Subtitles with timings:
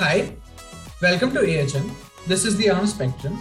[0.00, 0.32] Hi,
[1.02, 1.90] welcome to AHN.
[2.26, 3.38] This is the Arm Spectrum.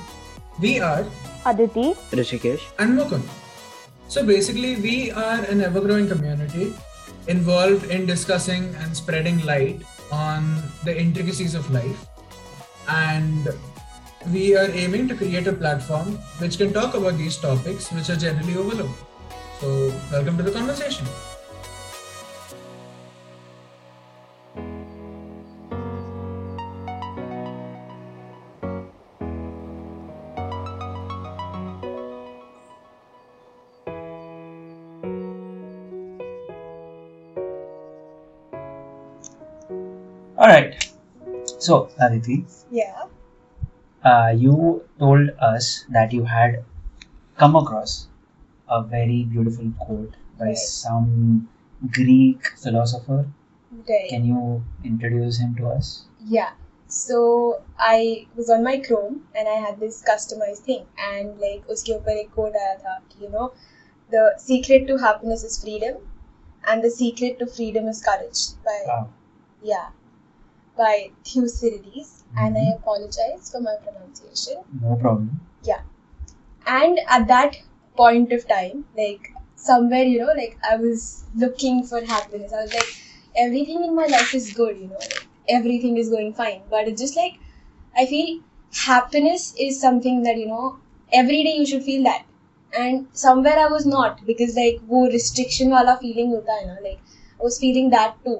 [0.60, 1.06] We are
[1.46, 2.60] Aditi, Rishikesh.
[2.80, 3.24] and Mukund.
[4.10, 6.74] So basically, we are an ever growing community
[7.28, 12.06] involved in discussing and spreading light on the intricacies of life.
[12.90, 13.48] And
[14.34, 18.18] we are aiming to create a platform which can talk about these topics which are
[18.18, 19.00] generally overlooked.
[19.62, 21.08] So, welcome to the conversation.
[41.59, 43.05] So, Aditi, yeah,
[44.05, 46.65] uh, you told us that you had
[47.39, 48.09] come across
[48.69, 50.59] a very beautiful quote by Right.
[50.59, 51.49] some
[51.91, 53.27] Greek philosopher.
[53.89, 54.09] Right.
[54.09, 56.05] Can you introduce him to us?
[56.25, 56.53] Yeah.
[56.89, 61.93] So I was on my Chrome and I had this customized thing and like उसके
[61.95, 63.51] ऊपर एक quote आया था कि you know
[64.15, 65.97] the secret to happiness is freedom
[66.69, 69.09] and the secret to freedom is courage by Wow.
[69.63, 69.89] yeah
[70.84, 70.96] by
[71.30, 72.76] Thucydides and I Mhm.
[72.80, 75.30] apologize for my pronunciation No problem.
[75.72, 75.82] Yeah.
[76.66, 77.58] And at that
[77.98, 81.02] point of time like somewhere you know like i was
[81.44, 82.92] looking for happiness i was like
[83.46, 85.26] everything in my life is good you know like,
[85.58, 87.34] everything is going fine but it's just like
[87.98, 88.30] i feel
[88.86, 90.78] happiness is something that you know
[91.22, 92.26] every day you should feel that
[92.86, 97.02] and somewhere i was not because like wo restriction wala feeling hota hai na like
[97.40, 98.38] i was feeling that too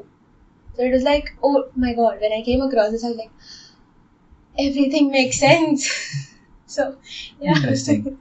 [0.80, 3.32] so it was like oh my god when i came across this i was like
[4.58, 5.90] everything makes sense
[6.66, 6.98] so
[7.42, 8.18] yeah Interesting.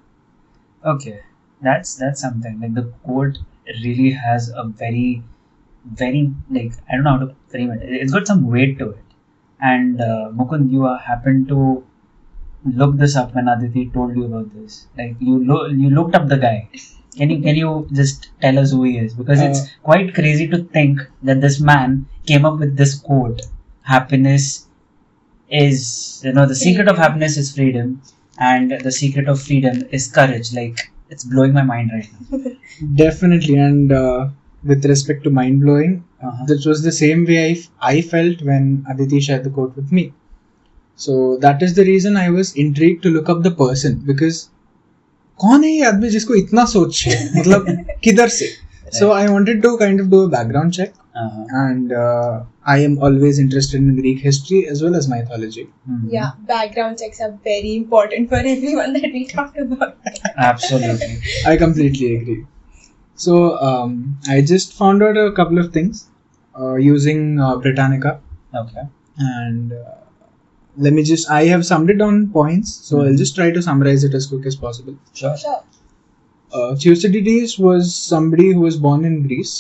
[0.84, 1.20] Okay,
[1.62, 2.60] that's that's something.
[2.60, 3.38] Like the quote
[3.84, 5.22] really has a very,
[5.84, 7.82] very like I don't know how to frame it.
[7.82, 9.04] It's got some weight to it.
[9.60, 11.84] And uh, Mukund, you uh, happened to
[12.64, 14.86] look this up when Aditi told you about this.
[14.96, 16.68] Like you lo- you looked up the guy.
[17.16, 19.14] Can you can you just tell us who he is?
[19.14, 23.41] Because it's Uh, quite crazy to think that this man came up with this quote.
[23.81, 24.67] Happiness
[25.49, 28.01] is you know the secret of happiness is freedom
[28.39, 32.39] and the secret of freedom is courage like it's blowing my mind right now
[32.95, 34.29] Definitely, and uh,
[34.63, 36.45] with respect to mind blowing, uh-huh.
[36.47, 39.91] this was the same way I, f- I felt when Aditi shared the quote with
[39.91, 40.13] me.
[40.95, 44.49] So that is the reason I was intrigued to look up the person because
[45.41, 48.49] कौन है ये आदमी जिसको इतना सोच है मतलब किधर से
[48.90, 51.44] So I wanted to kind of do a background check uh-huh.
[51.50, 55.68] and uh, I am always interested in Greek history as well as mythology.
[55.90, 56.06] Mhm.
[56.10, 59.96] Yeah, background checks are very important for everyone that we talk about.
[60.36, 61.18] absolutely.
[61.46, 62.46] I completely agree.
[63.14, 66.08] So um, I just found out a couple of things
[66.58, 68.20] uh, using uh, Britannica.
[68.54, 68.82] Okay.
[69.18, 69.94] And uh,
[70.80, 74.04] let me just i have summed it on points so i'll just try to summarize
[74.04, 74.96] it as quick as possible.
[75.12, 75.36] Sure.
[75.36, 75.62] Sure.
[76.52, 79.54] Uh, thucydides was somebody who was born in greece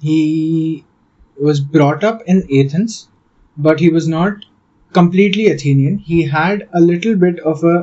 [0.00, 0.84] he
[1.48, 3.08] was brought up in athens
[3.56, 4.44] but he was not
[4.92, 7.76] completely athenian he had a little bit of a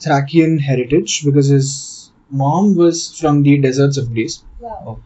[0.00, 4.98] thracian heritage because his mom was from the deserts of greece Wow.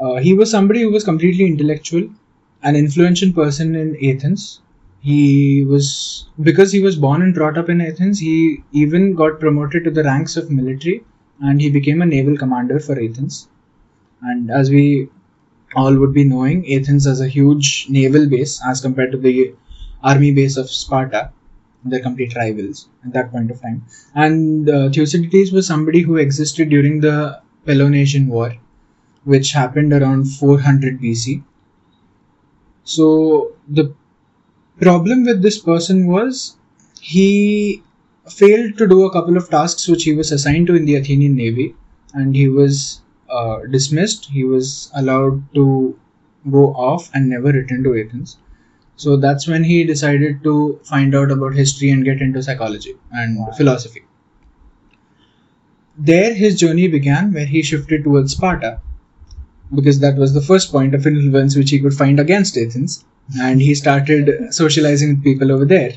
[0.00, 2.08] uh, he was somebody who was completely intellectual,
[2.62, 4.60] an influential person in Athens.
[5.00, 8.18] He was because he was born and brought up in Athens.
[8.18, 11.04] He even got promoted to the ranks of military,
[11.40, 13.48] and he became a naval commander for Athens.
[14.22, 15.08] And as we
[15.74, 19.54] all would be knowing, Athens has a huge naval base as compared to the
[20.02, 21.32] army base of Sparta.
[21.84, 23.84] They're complete rivals at that point of time.
[24.14, 28.54] And uh, Thucydides was somebody who existed during the Peloponnesian War
[29.26, 31.42] which happened around 400 BC.
[32.84, 33.92] So the
[34.80, 36.56] problem with this person was
[37.00, 37.82] he
[38.30, 41.34] failed to do a couple of tasks which he was assigned to in the Athenian
[41.36, 41.74] navy,
[42.14, 43.00] and he was
[43.30, 44.26] uh, dismissed.
[44.26, 45.98] He was allowed to
[46.50, 48.38] go off and never return to Athens.
[48.96, 53.38] So that's when he decided to find out about history and get into psychology and
[53.38, 53.50] Wow.
[53.56, 54.02] philosophy.
[55.98, 58.80] There, his journey began where he shifted towards Sparta
[59.74, 63.04] because that was the first point of influence which he could find against Athens.
[63.40, 65.92] And he started socializing with people over there.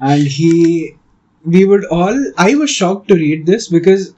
[0.00, 0.96] And he,
[1.44, 4.14] we would all, I was shocked to read this because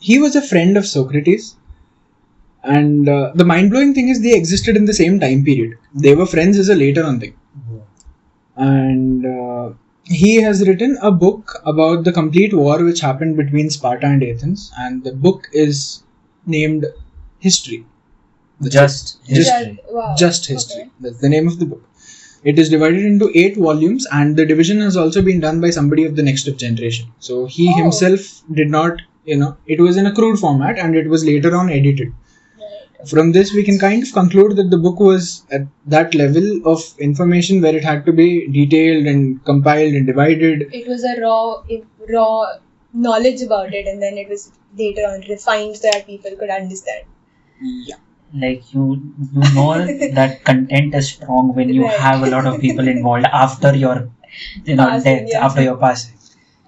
[0.00, 1.56] he was a friend of Socrates.
[2.64, 5.76] And uh, the mind blowing thing is they existed in the same time period.
[5.94, 7.34] They were friends as a later on thing.
[8.56, 9.72] And uh,
[10.04, 14.70] he has written a book about the complete war which happened between Sparta and Athens.
[14.76, 16.02] And the book is
[16.46, 16.86] named
[17.38, 17.86] History.
[18.60, 20.14] That's just Just- history wow.
[20.16, 20.90] just history Okay.
[21.00, 21.82] that's the name of the book
[22.44, 26.04] It is divided into eight volumes, and the division has also been done by somebody
[26.04, 27.06] of the next of generation.
[27.18, 27.76] So he Oh.
[27.76, 31.54] himself did not, you know, it was in a crude format, and it was later
[31.56, 32.12] on edited.
[32.58, 33.08] Right.
[33.08, 36.82] From this, we can kind of conclude that the book was at that level of
[36.98, 40.68] information where it had to be detailed and compiled and divided.
[40.72, 41.62] It was a raw,
[42.08, 42.46] raw
[42.92, 47.04] knowledge about it, and then it was later on refined so that people could understand.
[47.62, 47.96] Yeah.
[48.34, 48.84] Like you
[49.32, 49.72] you know
[50.18, 51.98] that content is strong when you Right.
[51.98, 54.10] have a lot of people involved after your
[54.64, 55.44] you know Passing, death yeah.
[55.46, 56.18] after your passing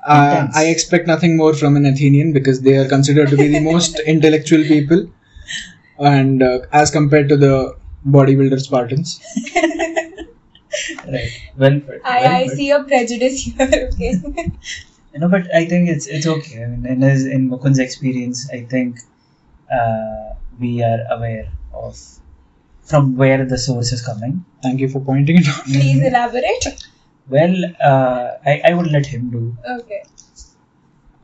[0.07, 3.61] Uh, I expect nothing more from an Athenian because they are considered to be the
[3.61, 5.09] most intellectual people,
[5.99, 7.77] and uh, as compared to the
[8.07, 9.21] bodybuilder Spartans.
[11.13, 12.57] right well put, I, well I put.
[12.57, 13.91] see a prejudice here.
[13.93, 14.15] Okay.
[15.13, 18.49] you know but i think it's it's okay i mean in his in mukund's experience
[18.53, 18.99] i think
[19.73, 21.99] uh, we are aware of
[22.83, 25.65] from where the source is coming Thank you for pointing it out.
[25.65, 26.67] Please elaborate.
[27.29, 30.03] well uh, I, I would let him do Okay.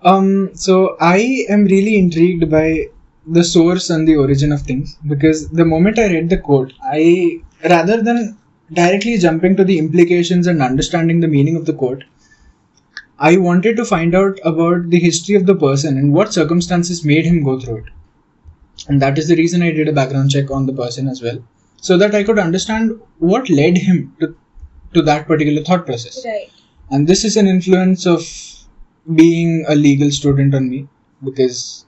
[0.02, 2.88] Um, so I am really intrigued by
[3.26, 7.40] the source and the origin of things because the moment I read the quote, I
[7.68, 8.38] rather than
[8.72, 12.04] directly jumping to the implications and understanding the meaning of the quote,
[13.18, 17.26] I wanted to find out about the history of the person and what circumstances made
[17.26, 17.84] him go through it.
[18.88, 21.38] And that is the reason I did a background check on the person as well,
[21.76, 24.34] so that I could understand what led him to,
[24.94, 26.50] to that particular thought process Right.
[26.90, 28.22] and this is an influence of
[29.14, 30.88] being a legal student on me
[31.24, 31.86] because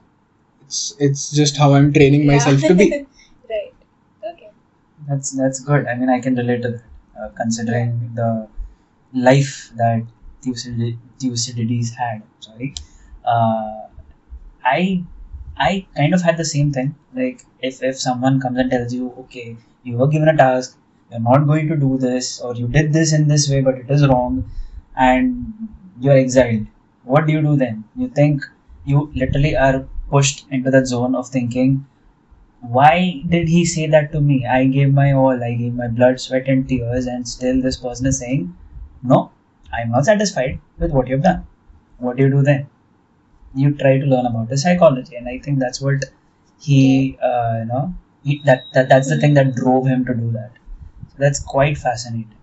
[0.61, 2.67] it's it's just how I'm training myself Yeah.
[2.69, 2.85] to be.
[3.49, 3.73] right.
[4.31, 4.49] Okay.
[5.07, 5.85] That's that's good.
[5.87, 6.83] I mean, I can relate to that,
[7.21, 8.47] uh, considering the
[9.13, 10.03] life that
[10.41, 12.23] Thucydides, Thucydides had.
[12.39, 12.73] Sorry,
[13.25, 13.81] uh,
[14.63, 15.03] I
[15.57, 16.95] I kind of had the same thing.
[17.13, 20.77] Like if if someone comes and tells you, okay, you were given a task,
[21.11, 23.89] you're not going to do this, or you did this in this way, but it
[23.89, 24.49] is wrong,
[24.95, 25.53] and
[25.99, 26.67] you're exiled.
[27.03, 27.83] What do you do then?
[27.95, 28.43] You think
[28.85, 31.85] you literally are pushed into that zone of thinking
[32.61, 34.45] why did he say that to me?
[34.45, 38.05] I gave my all, I gave my blood, sweat, and tears, and still this person
[38.05, 38.55] is saying,
[39.03, 39.31] No,
[39.73, 41.45] I'm not satisfied with what you've done.
[41.97, 42.67] What do you do then?
[43.55, 46.05] You try to learn about the psychology, and I think that's what
[46.59, 50.31] he, uh, you know, he, that, that that's the thing that drove him to do
[50.31, 50.51] that.
[51.09, 52.33] So that's quite fascinating.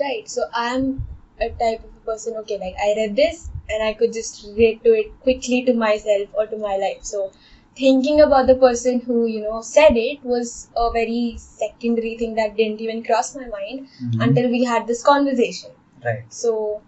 [0.00, 0.28] Right.
[0.28, 1.06] So I'm
[1.40, 2.34] a type of a person.
[2.38, 6.28] Okay, like I read this and I could just relate to it quickly to myself
[6.34, 7.02] or to my life.
[7.04, 7.32] So
[7.76, 12.56] thinking about the person who you know said it was a very secondary thing that
[12.56, 14.22] didn't even cross my mind Mhm.
[14.28, 15.70] until we had this conversation.
[16.04, 16.24] Right.
[16.28, 16.82] So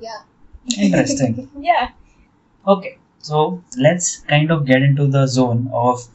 [0.00, 0.22] yeah.
[0.78, 1.48] Interesting.
[1.60, 1.88] yeah.
[2.66, 6.06] Okay, so let's kind of get into the zone of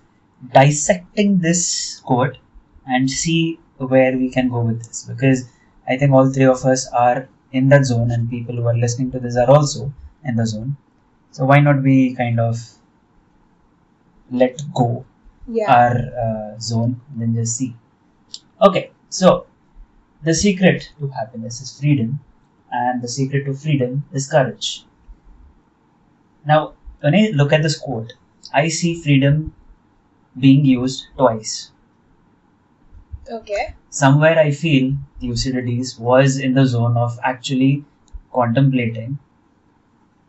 [0.54, 2.38] dissecting this quote
[2.86, 5.50] and see where we can go with this because
[5.88, 9.12] I think all three of us are in that zone and people who are listening
[9.12, 9.94] to this are also
[10.24, 10.78] in the zone.
[11.32, 12.58] So why not we kind of
[14.32, 15.06] let go
[15.48, 15.72] Yeah.
[15.76, 17.76] our uh, zone and then just see.
[18.62, 19.48] Okay, so
[20.24, 22.20] the secret to happiness is freedom,
[22.72, 24.86] and the secret to freedom is courage.
[26.46, 28.14] Now, when I look at this quote,
[28.54, 29.54] I see freedom
[30.40, 31.72] being used twice.
[33.30, 33.76] okay.
[33.90, 37.86] Somewhere I feel Thucydides was in the zone of actually
[38.34, 39.20] contemplating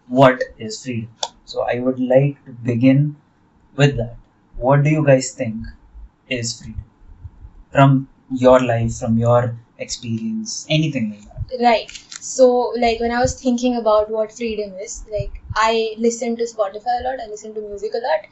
[0.09, 1.11] what is freedom.
[1.44, 3.16] So I would like to begin
[3.76, 4.16] with that.
[4.56, 5.66] What do you guys think
[6.28, 6.85] is freedom?
[7.73, 11.62] From your life, from your experience, anything like that.
[11.62, 12.03] Right.
[12.26, 17.00] So, like, when I was thinking about what freedom is, like, I listen to Spotify
[17.00, 18.22] a lot, I listen to music a lot,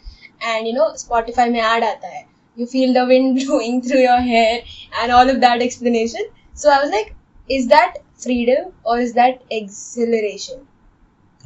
[0.50, 2.26] and you know, Spotify may add aata hai.
[2.56, 4.62] You feel the wind blowing through your hair
[5.02, 6.22] and all of that explanation.
[6.54, 7.14] So, I was like,
[7.56, 10.66] is that freedom or is that exhilaration?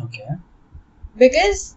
[0.04, 0.28] Okay.
[1.24, 1.74] Because,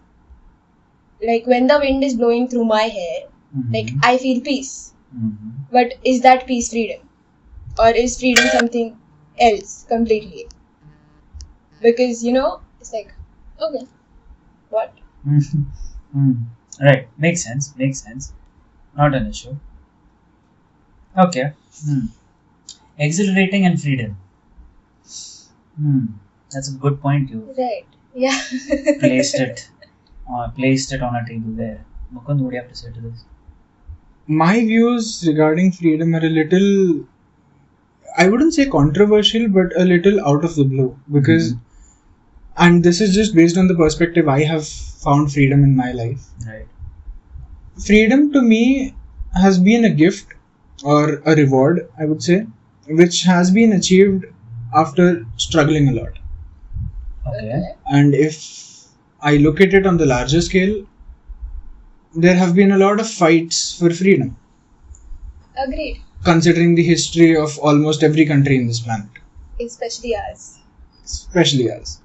[1.31, 3.17] like, when the wind is blowing through my hair,
[3.57, 3.73] mm-hmm.
[3.73, 4.93] like, I feel peace.
[5.17, 5.49] Mm-hmm.
[5.71, 7.09] But is that peace freedom?
[7.79, 8.95] Or is freedom something
[9.39, 10.47] else completely?
[11.81, 13.13] Because, you know, it's like,
[13.61, 13.85] okay,
[14.69, 14.93] what?
[16.15, 16.43] Mm.
[16.81, 17.07] Right.
[17.17, 17.75] Makes sense.
[17.77, 18.33] Makes sense.
[18.97, 19.55] Not an issue.
[21.17, 21.53] Okay.
[21.85, 22.05] Hmm.
[22.97, 24.17] Exhilarating and freedom.
[25.77, 26.05] Hmm.
[26.51, 27.29] That's a good point.
[27.29, 27.85] You Right.
[28.13, 28.37] Yeah.
[28.99, 29.69] placed it,
[30.31, 31.85] uh, placed it on a table there.
[32.13, 33.23] Mukund, what do you have to say to this?
[34.27, 37.05] My views regarding freedom are a little,
[38.17, 41.55] I wouldn't say controversial, but a little out of the blue because,
[42.59, 46.25] and this is just based on the perspective I have found freedom in my life.
[46.47, 46.67] Right.
[47.85, 48.93] freedom to me
[49.41, 50.33] has been a gift
[50.93, 52.37] or a reward i would say
[53.01, 54.25] which has been achieved
[54.81, 56.13] after struggling a lot.
[57.27, 57.61] Okay.
[57.97, 58.37] And if
[59.21, 60.85] I look at it on the larger scale,
[62.15, 64.35] there have been a lot of fights for freedom,
[65.57, 66.01] Agreed.
[66.23, 69.09] considering the history of almost every country in this planet,
[69.59, 70.59] Especially us.
[71.05, 71.99] especially us.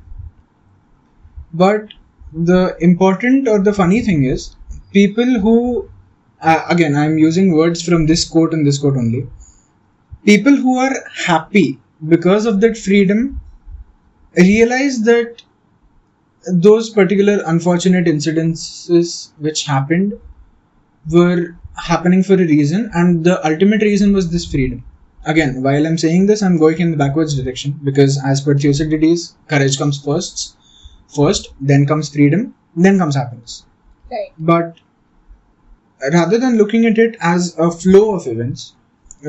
[1.55, 1.89] But
[2.35, 4.57] the important or the funny thing is,
[4.93, 5.89] people who,
[6.43, 9.27] uh, again, I'm using words from this quote and this quote only.
[10.27, 13.41] People who are happy because of that freedom
[14.37, 15.43] realize that
[16.53, 20.15] those particular unfortunate incidences which happened
[21.11, 24.85] were happening for a reason and the ultimate reason was this freedom
[25.27, 29.35] again while i'm saying this i'm going in the backwards direction because as per thucydides
[29.49, 30.57] courage comes first
[31.09, 33.65] first then comes freedom then comes happiness
[34.11, 34.33] Right.
[34.39, 34.79] but
[36.13, 38.75] rather than looking at it as a flow of events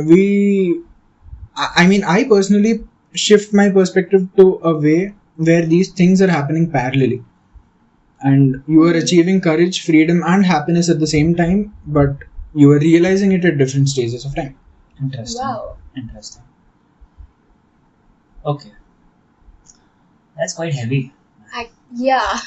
[0.10, 0.82] we
[1.58, 2.74] i mean i personally
[3.14, 7.24] shift my perspective to a way where these things are happening parallelly
[8.22, 12.18] and you are achieving courage freedom and happiness at the same time but
[12.54, 14.56] you are realizing it at different stages of time
[15.02, 15.42] Interesting.
[15.44, 15.76] Wow.
[15.98, 16.44] Interesting.
[18.46, 18.72] Okay.
[20.38, 21.14] That's quite heavy.
[21.96, 22.40] I, yeah.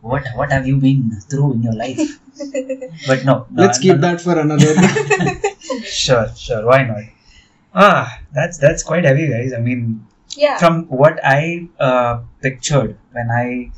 [0.00, 2.20] What what have you been through in your life?
[3.06, 3.46] But no.
[3.50, 4.74] no let's I'm keep not- that for another
[5.84, 6.66] Sure, sure.
[6.66, 7.02] Why not?
[7.74, 9.52] Ah, that's that's quite heavy, guys.
[9.52, 10.58] I mean, Yeah.
[10.58, 13.72] from what I uh, pictured when I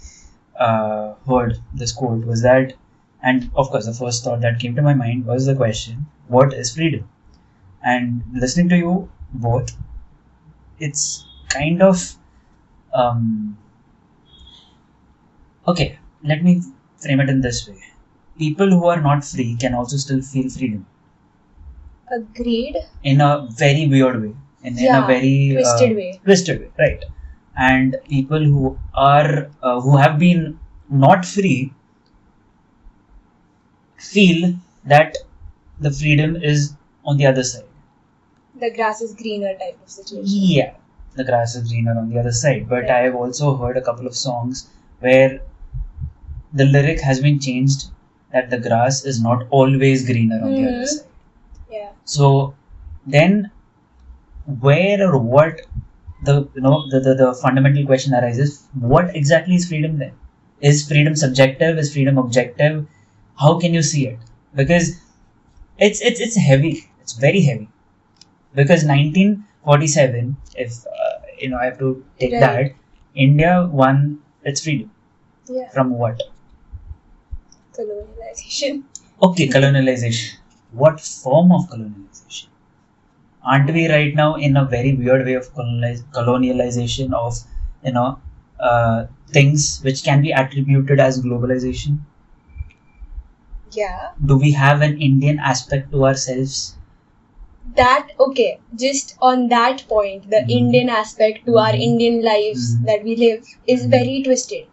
[0.58, 2.75] uh, heard this quote was that,
[3.23, 6.52] and of course, the first thought that came to my mind was the question, "What
[6.52, 7.08] is freedom?"
[7.82, 9.70] And listening to you both,
[10.78, 12.14] it's kind of
[12.92, 13.56] um,
[15.68, 15.98] okay.
[16.25, 16.60] Let me
[17.02, 17.80] frame it in this way:
[18.38, 20.87] people who are not free can also still feel freedom
[22.10, 22.76] Agreed.
[23.02, 26.20] in a very weird way, in, in a very twisted uh, way.
[26.25, 27.04] twisted way, right?
[27.56, 30.58] And people who are uh, who have been
[30.88, 31.72] not free
[33.98, 35.16] feel that
[35.80, 37.64] the freedom is on the other side.
[38.58, 40.25] The grass is greener type of situation.
[40.26, 40.75] Yeah,
[41.14, 42.68] the grass is greener on the other side.
[42.68, 44.68] But I have also heard a couple of songs
[45.00, 45.40] where
[46.52, 47.90] the lyric has been changed
[48.33, 51.07] that the grass is not always greener on the other side.
[51.71, 51.90] Yeah.
[52.05, 52.55] So
[53.07, 53.50] then,
[54.61, 55.61] where or what
[56.25, 60.12] the you know the, the, the fundamental question arises: What exactly is freedom then?
[60.61, 61.78] Is freedom subjective?
[61.78, 62.87] Is freedom objective?
[63.38, 64.19] How can you see it?
[64.55, 65.00] Because
[65.78, 66.90] it's it's it's heavy.
[67.00, 67.69] It's very heavy.
[68.55, 72.40] Because 1947, if uh, you know, I have to take Right.
[72.40, 72.73] that,
[73.14, 74.90] India won its freedom
[75.49, 75.71] Yeah.
[75.71, 76.23] from what?
[77.78, 78.82] Colonialization.
[79.23, 80.37] Okay, colonialization.
[80.73, 82.47] What form of colonialization?
[83.44, 87.38] Aren't we right now in a very weird way of colonializ- colonialization of,
[87.85, 88.20] you know,
[88.61, 91.99] uh, things which can be attributed as globalization?
[93.73, 94.11] Yeah.
[94.25, 96.76] Do we have an Indian aspect to ourselves?
[97.76, 98.58] That okay.
[98.75, 100.50] Just on that point, the Mhm.
[100.50, 101.82] Indian aspect to our Mhm.
[101.88, 102.85] Indian lives Mhm.
[102.87, 103.90] that we live is Mhm.
[103.90, 104.66] very twisted,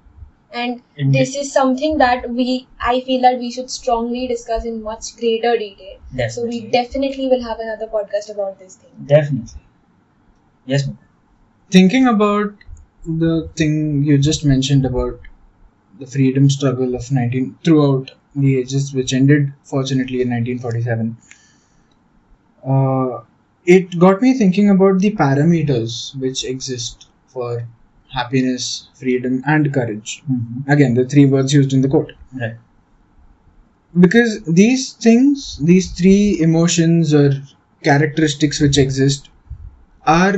[0.55, 4.81] and Indi- this is something that we I feel that we should strongly discuss in
[4.83, 5.99] much greater detail.
[6.29, 6.71] So we definitely.
[6.79, 8.91] definitely will have another podcast about this thing.
[9.15, 9.61] definitely.
[10.65, 10.97] Yes, ma'am.
[11.71, 12.55] thinking about
[13.05, 15.19] the thing you just mentioned about
[15.99, 21.17] the freedom struggle of 19 throughout the ages which ended fortunately in 1947
[22.67, 23.21] uh,
[23.65, 27.67] it got me thinking about the parameters which exist for
[28.17, 28.65] happiness
[29.01, 30.67] freedom and courage Mhm.
[30.75, 32.55] again the three words used in the quote Right.
[33.99, 37.31] because these things these three emotions or
[37.83, 39.29] characteristics which exist
[40.05, 40.35] are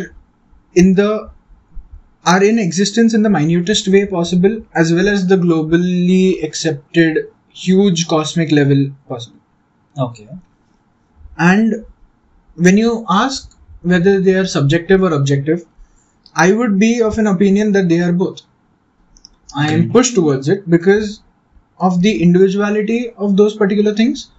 [0.75, 1.29] in the
[2.25, 7.19] are in existence in the minutest way possible as well as the globally accepted
[7.50, 9.39] huge cosmic level possible
[9.98, 10.27] Okay.
[11.38, 11.86] and
[12.55, 15.65] when you ask whether they are subjective or objective
[16.36, 18.41] i would be of an opinion that they are both.
[19.55, 21.22] I am pushed towards it because
[21.79, 24.29] of the individuality of those particular things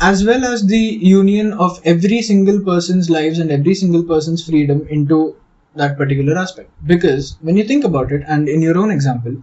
[0.00, 4.86] as well as the union of every single person's lives and every single person's freedom
[4.90, 5.36] into
[5.76, 6.70] that particular aspect.
[6.86, 9.36] Because when you think about it and in your own example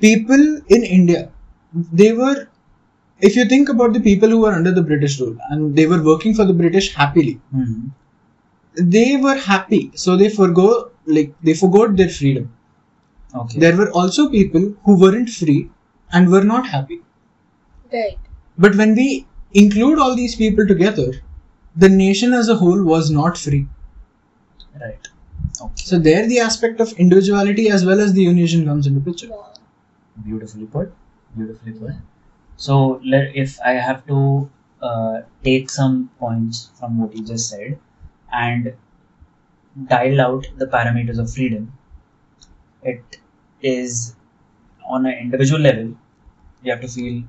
[0.00, 0.42] people
[0.76, 1.20] in india
[2.00, 2.48] they were
[3.20, 6.02] if you think about the people who were under the british rule and they were
[6.02, 7.90] working for the british happily Mhm.
[8.76, 12.52] They were happy so they forgo like they forgot their freedom
[13.34, 13.60] Okay.
[13.60, 15.70] there were also people who weren't free
[16.12, 17.00] and were not happy
[17.92, 18.18] Right.
[18.58, 21.12] but when we include all these people together
[21.76, 23.66] the nation as a whole was not free
[24.80, 25.08] Right.
[25.60, 25.84] Okay.
[25.84, 29.28] So there, the aspect of individuality as well as the union comes into picture.
[29.30, 29.54] Wow.
[30.24, 30.92] Beautifully put.
[31.36, 31.92] Beautifully put.
[32.56, 34.50] So, let, if I have to
[34.82, 37.78] uh, take some points from what you just said
[38.44, 38.74] and
[39.92, 41.72] dial out the parameters of freedom,
[42.82, 43.18] it
[43.62, 44.16] is
[44.88, 45.94] on an individual level,
[46.62, 47.22] you have to feel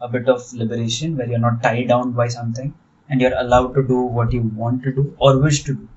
[0.00, 2.74] a bit of liberation where you're not tied down by something
[3.08, 5.88] and you're allowed to do what you want to do or wish to do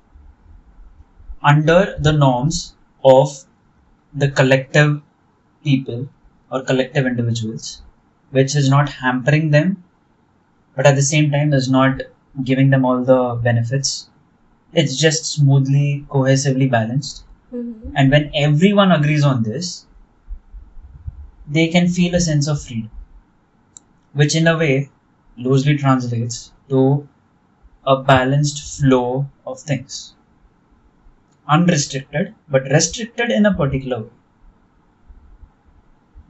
[1.42, 3.44] under the norms of
[4.14, 5.00] the collective
[5.62, 6.08] people
[6.50, 7.82] or collective individuals,
[8.30, 9.84] which is not hampering them,
[10.74, 12.02] but at the same time is not
[12.44, 14.08] giving them all the benefits.
[14.72, 17.24] It's just smoothly, cohesively balanced.
[17.52, 17.92] Mm-hmm.
[17.96, 19.86] And when everyone agrees on this,
[21.46, 22.90] they can feel a sense of freedom,
[24.12, 24.90] which in a way
[25.38, 27.08] loosely translates to
[27.86, 30.14] a balanced flow of things.
[31.48, 34.10] Unrestricted, but restricted in a particular way.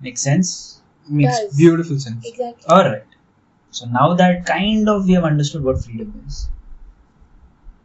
[0.00, 0.80] Makes sense?
[1.08, 1.56] Makes Does.
[1.56, 2.24] beautiful sense.
[2.24, 2.64] Exactly.
[2.68, 3.04] Alright.
[3.70, 6.48] So now that kind of we have understood what freedom is,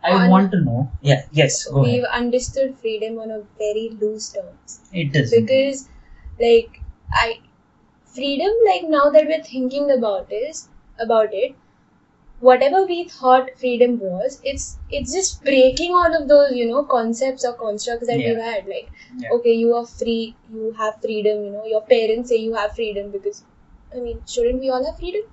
[0.03, 0.91] I On- want to know.
[1.01, 2.21] Yeah, yes, go We've ahead.
[2.23, 4.79] understood freedom on a very loose terms.
[4.91, 5.31] It is.
[5.39, 5.89] because
[6.41, 6.79] like
[7.23, 7.39] i
[8.15, 10.61] freedom like now that we're thinking about is
[11.05, 11.55] about it
[12.47, 17.45] whatever we thought freedom was it's it's just breaking all of those you know concepts
[17.45, 18.29] or constructs that Yeah.
[18.33, 18.89] we've had like
[19.23, 19.29] Yeah.
[19.37, 23.11] okay you are free you have freedom you know your parents say you have freedom
[23.17, 23.43] because
[23.95, 25.23] i mean shouldn't we all have freedom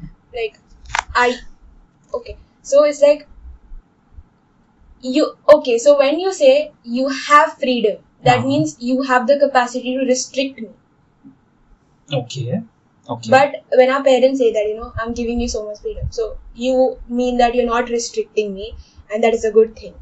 [0.34, 0.58] like
[1.14, 1.36] i
[2.14, 3.26] okay so it's like
[5.02, 8.46] you okay so when you say you have freedom that Uh-huh.
[8.48, 10.70] means you have the capacity to restrict me
[12.12, 12.62] Okay.
[13.08, 13.30] Okay.
[13.30, 16.26] but when our parents say that you know i'm giving you so much freedom so
[16.54, 18.74] you mean that you're not restricting me
[19.12, 19.94] and that is a good thing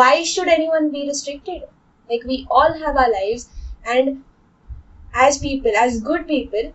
[0.00, 1.62] why should anyone be restricted
[2.10, 3.48] like we all have our lives
[3.86, 4.22] and
[5.14, 6.72] as people as good people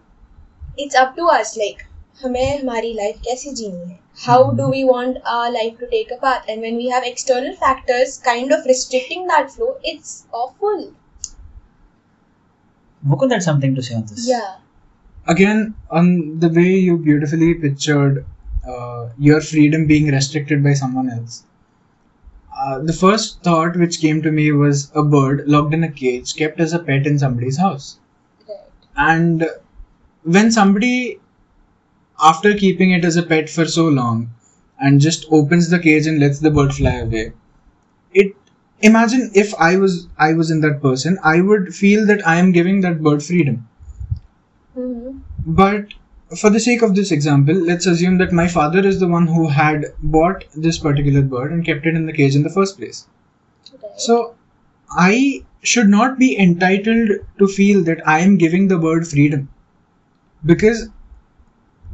[0.77, 1.86] it's up to us like
[2.22, 6.16] हमें हमारी life कैसे जीनी है how do we want our life to take a
[6.22, 10.87] path and when we have external factors kind of restricting that flow it's awful
[13.02, 14.28] Mukund had something to say on this.
[14.28, 14.56] yeah
[15.26, 18.24] Again, on the way you beautifully pictured
[18.66, 21.44] uh, your freedom being restricted by someone else.
[22.58, 26.34] Uh, the first thought which came to me was a bird locked in a cage,
[26.34, 27.98] kept as a pet in somebody's house.
[28.48, 28.58] right
[28.96, 29.44] And
[30.24, 31.20] when somebody,
[32.23, 34.33] after keeping it as a pet for so long,
[34.79, 37.33] and just opens the cage and lets the bird fly away,
[38.13, 38.36] it
[38.81, 42.51] imagine if I was I was in that person, I would feel that I am
[42.51, 43.67] giving that bird freedom.
[44.77, 45.19] mm-hmm.
[45.45, 45.93] But
[46.38, 49.47] for the sake of this example, let's assume that my father is the one who
[49.47, 53.07] had bought this particular bird and kept it in the cage in the first place.
[53.81, 54.36] right So
[54.91, 59.49] I should not be entitled to feel that I am giving the bird freedom.
[60.45, 60.89] Because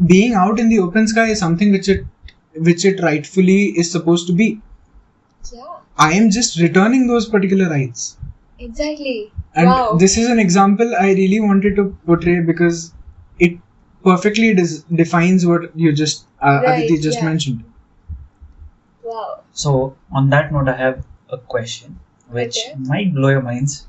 [0.05, 2.05] being out in the open sky is something which it
[2.55, 4.61] which it rightfully is supposed to be.
[5.51, 8.17] yeah I am just returning those particular rights.
[8.59, 12.93] exactly And wow this is an example I really wanted to portray because
[13.39, 13.59] it
[14.03, 17.25] perfectly dis- defines what you just uh, Right, Aditi just yeah.
[17.25, 17.63] mentioned.
[19.03, 21.99] wow So on that note, I have a question
[22.31, 22.75] which Okay.
[22.77, 23.87] might blow your minds.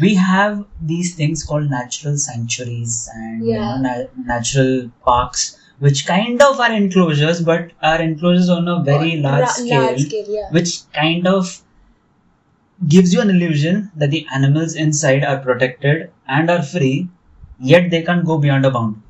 [0.00, 6.40] We have these things called natural sanctuaries and you know, na- natural parks, which kind
[6.42, 10.48] of are enclosures, but are enclosures on a very Ra- large scale, large scale yeah
[10.50, 11.62] which kind of
[12.88, 17.08] gives you an illusion that the animals inside are protected and are free,
[17.60, 19.02] yet they can't go beyond a bound.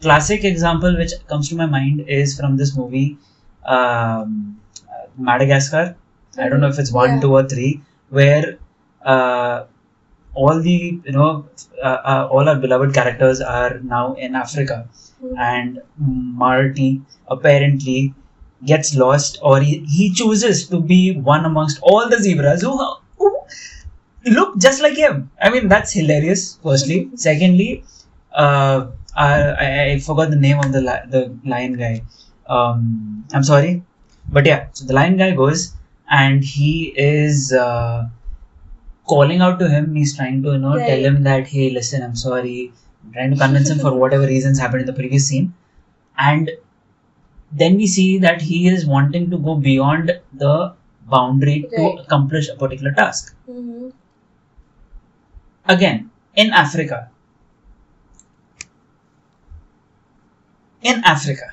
[0.00, 3.16] Classic example which comes to my mind is from this movie
[3.64, 4.60] um,
[4.90, 5.96] uh, Madagascar.
[6.38, 7.20] I don't know if it's one, Yeah.
[7.20, 8.58] two, or three, where
[9.04, 9.64] uh,
[10.34, 11.46] all the you know
[11.82, 14.88] uh, uh, all our beloved characters are now in Africa,
[15.22, 15.38] Mhm.
[15.38, 15.80] and
[16.46, 18.14] Marty apparently
[18.64, 22.72] gets lost or he, he chooses to be one amongst all the zebras who,
[23.18, 23.28] who
[24.26, 25.30] look just like him.
[25.40, 27.10] I mean, that's hilarious, firstly.
[27.16, 27.84] Secondly,
[28.32, 29.32] uh, I,
[29.66, 32.02] I, I forgot the name of the, li- the lion guy.
[32.46, 33.82] Um, I'm sorry.
[34.28, 35.74] But yeah, so the lion guy goes
[36.12, 38.08] and he is uh,
[39.06, 39.94] calling out to him.
[39.94, 42.72] He's trying to, you know, tell him that, hey, listen, I'm sorry.
[43.04, 45.54] I'm trying to convince him for whatever reasons happened in the previous scene.
[46.18, 46.50] And
[47.52, 50.74] then we see that he is wanting to go beyond the
[51.06, 51.96] boundary Right.
[51.96, 53.34] to accomplish a particular task.
[53.48, 53.88] mm-hmm.
[55.68, 57.10] Again, in Africa,
[60.82, 61.52] in Africa,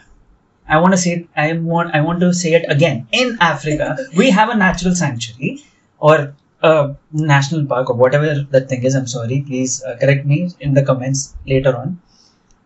[0.70, 3.08] I want to say I want I want to say it again.
[3.12, 5.64] In Africa, we have a natural sanctuary
[6.00, 8.96] or a national park or whatever that thing is.
[8.96, 9.42] I'm sorry.
[9.48, 12.00] Please uh, correct me in the comments later on.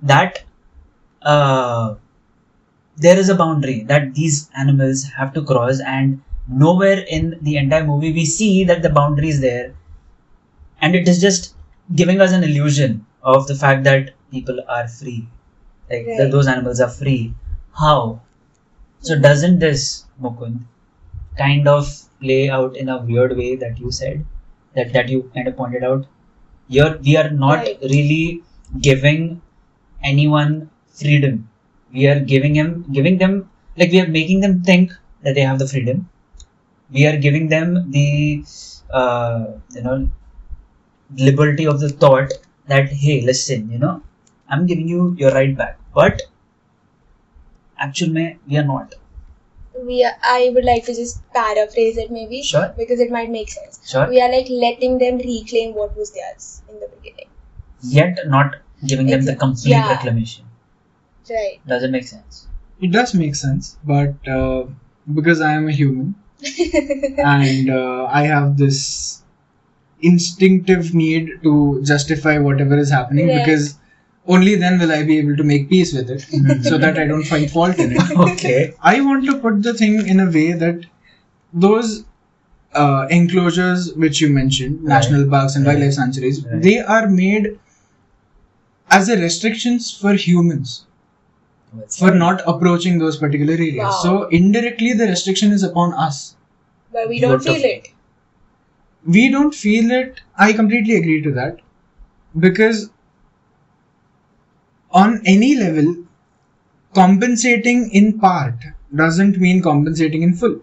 [0.02, 0.44] That
[1.22, 1.96] uh,
[2.98, 7.86] there is a boundary that these animals have to cross, and nowhere in the entire
[7.86, 9.74] movie we see that the boundary is there,
[10.82, 11.56] and it is just
[11.96, 15.28] giving us an illusion of the fact that people are free,
[15.89, 16.32] like that Right.
[16.32, 17.34] those animals are free.
[17.80, 18.22] How?
[19.02, 20.62] So doesn't this Mukund
[21.38, 21.88] kind of
[22.22, 24.26] play out in a weird way that you said
[24.76, 26.06] that that you kind of pointed out?
[26.70, 27.80] You're we are not Right.
[27.84, 28.44] really
[28.82, 29.42] giving
[30.04, 30.70] anyone
[31.02, 31.50] freedom.
[31.94, 35.60] We are giving him giving them like we are making them think that they have
[35.60, 36.10] the freedom.
[36.92, 38.46] We are giving them the
[38.92, 40.10] uh, you know
[41.18, 42.32] liberty of the thought
[42.68, 44.02] that hey listen you know
[44.50, 46.22] I'm giving you your right back but
[47.78, 48.94] actual mein we are not
[49.86, 52.74] we are, I would like to just paraphrase it maybe Sure.
[52.78, 53.80] because it might make sense.
[53.92, 57.30] sure We are like letting them reclaim what was theirs in the beginning.
[57.82, 58.56] yet not
[58.86, 59.90] giving them the complete yeah.
[59.90, 60.46] reclamation
[61.30, 61.60] Right.
[61.68, 62.48] does it make sense
[62.86, 64.64] It does make sense, but uh,
[65.18, 66.16] because I am a human
[67.18, 69.24] and uh, I have this
[70.02, 73.46] instinctive need to justify whatever is happening Right.
[73.46, 73.76] because
[74.28, 76.22] only then will I be able to make peace with it
[76.64, 78.12] so that I don't find fault in it.
[78.18, 80.86] okay I want to put the thing in a way that
[81.54, 82.06] those
[82.74, 84.90] uh, enclosures which you mentioned, Right.
[84.96, 85.74] national parks and Right.
[85.76, 86.62] wildlife sanctuaries, Right.
[86.62, 87.60] they are made
[88.90, 90.86] as a restrictions for humans
[91.90, 93.78] for not approaching those particular areas.
[93.78, 94.00] Wow.
[94.02, 96.36] So indirectly, the restriction is upon us.
[96.92, 97.90] But we don't feel it.
[99.06, 100.22] We don't feel it.
[100.38, 101.60] I completely agree to that
[102.40, 102.90] because
[104.93, 105.95] on any level,
[106.93, 108.56] compensating in part
[108.95, 110.62] doesn't mean compensating in full.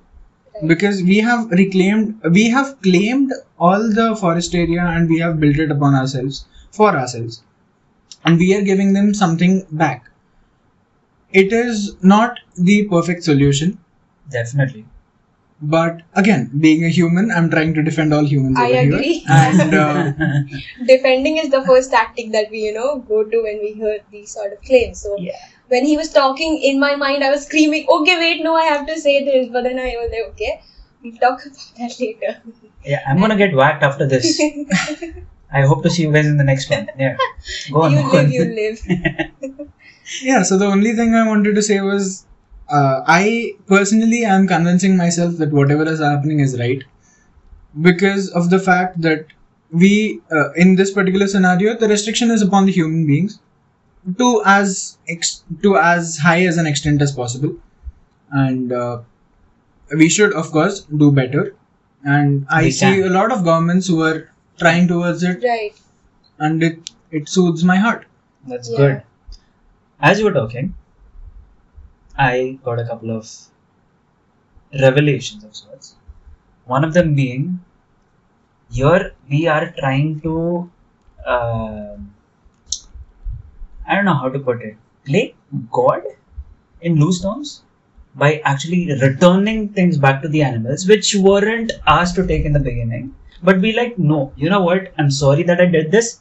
[0.67, 5.59] Because we have reclaimed we have claimed all the forest area and we have built
[5.59, 7.43] it upon ourselves for ourselves.
[8.25, 10.11] And we are giving them something back.
[11.33, 13.79] It is not the perfect solution.
[14.31, 14.85] Definitely
[15.63, 19.19] but again being a human i'm trying to defend all humans I over agree.
[19.19, 20.13] here and uh,
[20.87, 24.31] Defending is the first tactic that we, you know, go to when we hear these
[24.33, 25.01] sort of claims.
[25.03, 25.37] So yeah
[25.69, 28.87] when he was talking in my mind, I was screaming, okay, wait, no, I have
[28.89, 29.49] to say this.
[29.53, 30.61] But then I was like, okay,
[31.03, 32.43] we'll talk about that later.
[32.85, 34.41] yeah i'm gonna get whacked after this
[35.53, 37.17] i hope to see you guys in the next one yeah
[37.73, 38.13] go on you Mukund.
[38.13, 39.69] live, you live.
[40.23, 42.27] yeah so the only thing i wanted to say was
[42.71, 46.85] uh, i personally am convincing myself that whatever is happening is right
[47.81, 49.27] because of the fact that
[49.73, 53.39] we uh, in this particular scenario the restriction is upon the human beings
[54.19, 57.55] to as ex- to as high as an extent as possible
[58.33, 59.01] and uh,
[59.97, 61.55] we should of course do better
[62.05, 63.05] and i We see can.
[63.05, 65.75] a lot of governments who are trying towards it Right.
[66.39, 68.07] and it it soothes my heart
[68.51, 68.79] That's Yeah.
[68.79, 69.03] good.
[70.09, 70.75] As you were talking,
[72.21, 73.27] I got a couple of
[74.81, 75.95] revelations of sorts.
[76.67, 77.61] One of them being,
[78.71, 80.71] here we are trying to,
[81.27, 82.15] um
[83.87, 85.35] I don't know how to put it, play
[85.71, 86.03] God
[86.81, 87.63] in loose terms
[88.15, 92.61] by actually returning things back to the animals which weren't asked to take in the
[92.61, 93.15] beginning.
[93.43, 94.93] But be like, no, you know what?
[94.99, 96.21] I'm sorry that I did this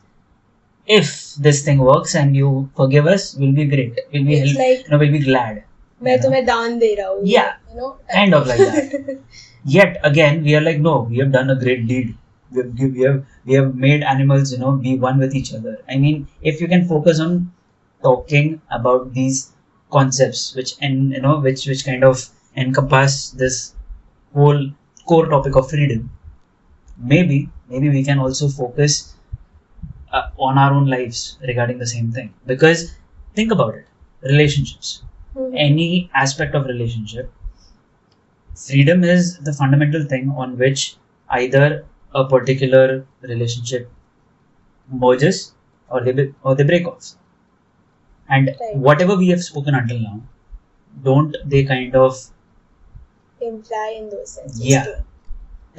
[0.87, 3.99] if this thing works and you forgive us, we'll be great.
[4.13, 5.63] We'll be help, like- you know, we'll be glad.
[6.02, 7.52] मैं तुम्हें दान दे रहा हूँ Yeah.
[7.72, 9.18] you know Kind of like that.
[9.76, 12.14] Yet again, we are like, no, we have done a great deed.
[12.52, 15.72] We have, we have we have made animals, you know, be one with each other.
[15.94, 17.38] I mean, if you can focus on
[18.02, 19.40] talking about these
[19.96, 22.26] concepts, which and you know, which which kind of
[22.64, 23.58] encompass this
[24.34, 24.62] whole
[25.06, 26.10] core topic of freedom,
[26.98, 29.14] maybe maybe we can also focus
[30.12, 32.32] uh, on our own lives regarding the same thing.
[32.46, 32.94] Because
[33.34, 33.86] think about it,
[34.22, 35.07] relationships Mhm.
[35.53, 37.31] any aspect of relationship
[38.55, 40.97] freedom is the fundamental thing on which
[41.31, 43.91] either a particular relationship
[44.91, 45.53] merges
[45.89, 47.15] or they or they break off
[48.29, 48.75] and Right.
[48.77, 50.21] whatever we have spoken until now
[51.03, 52.17] don't they kind of
[53.41, 54.83] imply in those senses Yeah.
[54.83, 54.95] too.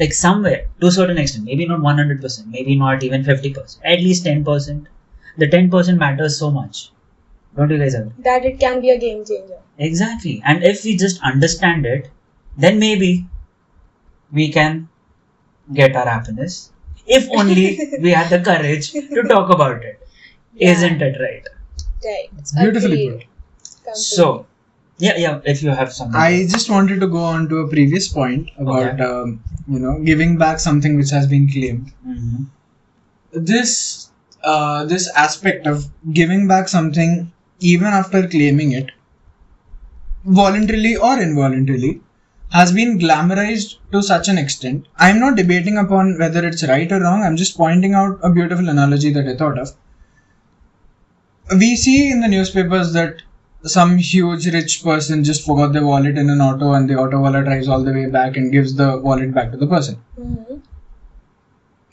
[0.01, 4.25] like somewhere to a certain extent maybe not 100% maybe not even 50% at least
[4.25, 4.89] 10%
[5.39, 6.93] the 10% matters so much
[7.57, 10.43] don't you guys agree that it can be a game changer Exactly.
[10.45, 12.11] And if we just understand it,
[12.59, 13.27] then maybe
[14.33, 14.89] we can
[15.73, 16.73] get our happiness.
[17.07, 20.07] If only we had the courage to talk about it.
[20.55, 20.73] Yeah.
[20.73, 21.47] Isn't it right?
[22.05, 23.27] right Beautifully Agreed.
[23.65, 23.95] Completely.
[23.95, 24.47] So,
[24.99, 25.41] Yeah, yeah.
[25.45, 26.21] If you have something.
[26.21, 29.05] I just wanted to go on to a previous point about Okay.
[29.05, 31.93] um, you know giving back something which has been claimed.
[32.07, 32.47] Mhm.
[33.33, 34.11] This
[34.43, 38.91] uh, this aspect of giving back something even after claiming it,
[40.25, 42.01] voluntarily or involuntarily,
[42.51, 44.89] has been glamorized to such an extent.
[44.97, 47.23] I'm not debating upon whether it's right or wrong.
[47.23, 49.71] I'm just pointing out a beautiful analogy that I thought of.
[51.57, 53.23] We see in the newspapers that
[53.63, 57.43] some huge rich person just forgot their wallet in an auto and the auto wala
[57.43, 60.03] drives all the way back and gives the wallet back to the person.
[60.19, 60.57] Mm-hmm.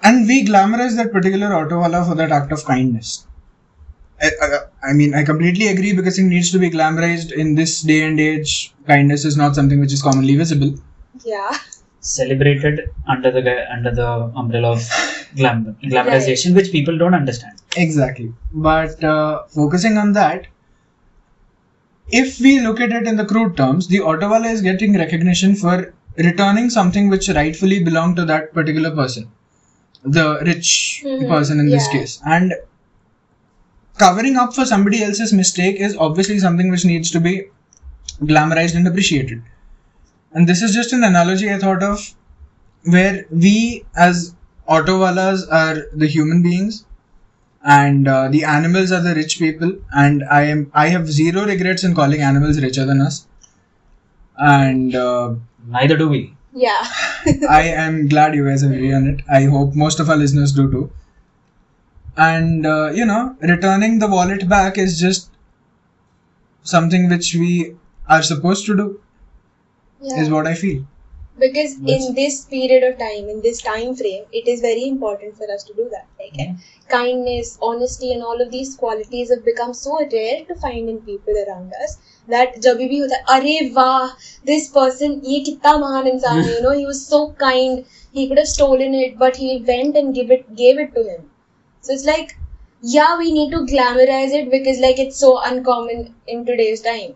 [0.04, 3.28] And we glamorize that particular auto wala for that act of kindness.
[4.22, 7.82] I, I, I mean, I completely agree because it needs to be glamorized in this
[7.82, 8.74] day and age.
[8.88, 10.76] Kindness is not something which is commonly visible.
[11.24, 11.56] Yeah.
[12.02, 14.90] Celebrated under the under the umbrella of
[15.36, 17.60] glam- glamorization, which people don't understand.
[17.76, 18.34] Exactly.
[18.54, 20.48] But uh, focusing on that,
[22.10, 25.56] if we look at it in the crude terms, the auto wala is getting recognition
[25.56, 29.30] for returning something which rightfully belonged to that particular person,
[30.04, 31.28] the rich Mhm.
[31.28, 32.20] person in this case.
[32.26, 32.54] And
[33.98, 37.50] covering up for somebody else's mistake is obviously something which needs to be
[38.22, 39.42] glamorized and appreciated.
[40.34, 42.14] And this is just an analogy I thought of
[42.86, 44.36] where we as
[44.70, 46.86] Autowalas are the human beings
[47.64, 51.84] and uh, the animals are the rich people and i am i have zero regrets
[51.84, 53.28] in calling animals richer than us
[54.38, 55.34] and uh,
[55.68, 56.34] Neither do we.
[56.54, 56.86] Yeah.
[57.50, 60.72] i am glad you guys agree on it i hope most of our listeners do
[60.72, 60.92] too
[62.17, 65.31] and uh, you know returning the wallet back is just
[66.63, 67.77] something which we
[68.09, 69.01] are supposed to do
[70.01, 70.21] yeah.
[70.23, 70.83] is what i feel
[71.43, 75.37] because That's- in this period of time in this time frame it is very important
[75.37, 76.59] for us to do that like Mhm.
[76.95, 81.39] kindness honesty and all of these qualities have become so rare to find in people
[81.45, 81.97] around us
[82.35, 84.13] that जब भी होता है अरे वाह
[84.51, 88.43] this person ये कितना महान इंसान है you know he was so kind he could
[88.45, 91.23] have stolen it but he went and give it gave it to him
[91.82, 92.38] so it's like
[92.82, 97.14] yeah we need to glamorize it because like it's so uncommon in today's time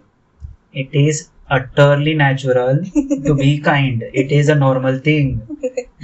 [0.81, 2.77] It is utterly natural
[3.25, 4.03] to be kind.
[4.21, 5.27] It is a normal thing.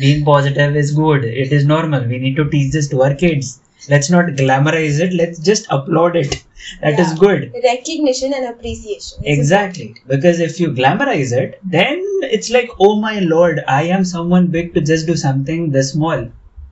[0.03, 1.25] Being positive is good.
[1.43, 2.05] It is normal.
[2.13, 3.51] We need to teach this to our kids.
[3.89, 5.13] Let's not glamorize it.
[5.21, 6.37] Let's just applaud it.
[6.85, 7.19] That is Yeah.
[7.25, 7.47] good.
[7.67, 9.89] recognition and appreciation Exactly.
[10.15, 12.03] Because if you glamorize it, then
[12.37, 16.27] it's like, oh my lord, I am someone big to just do something this small.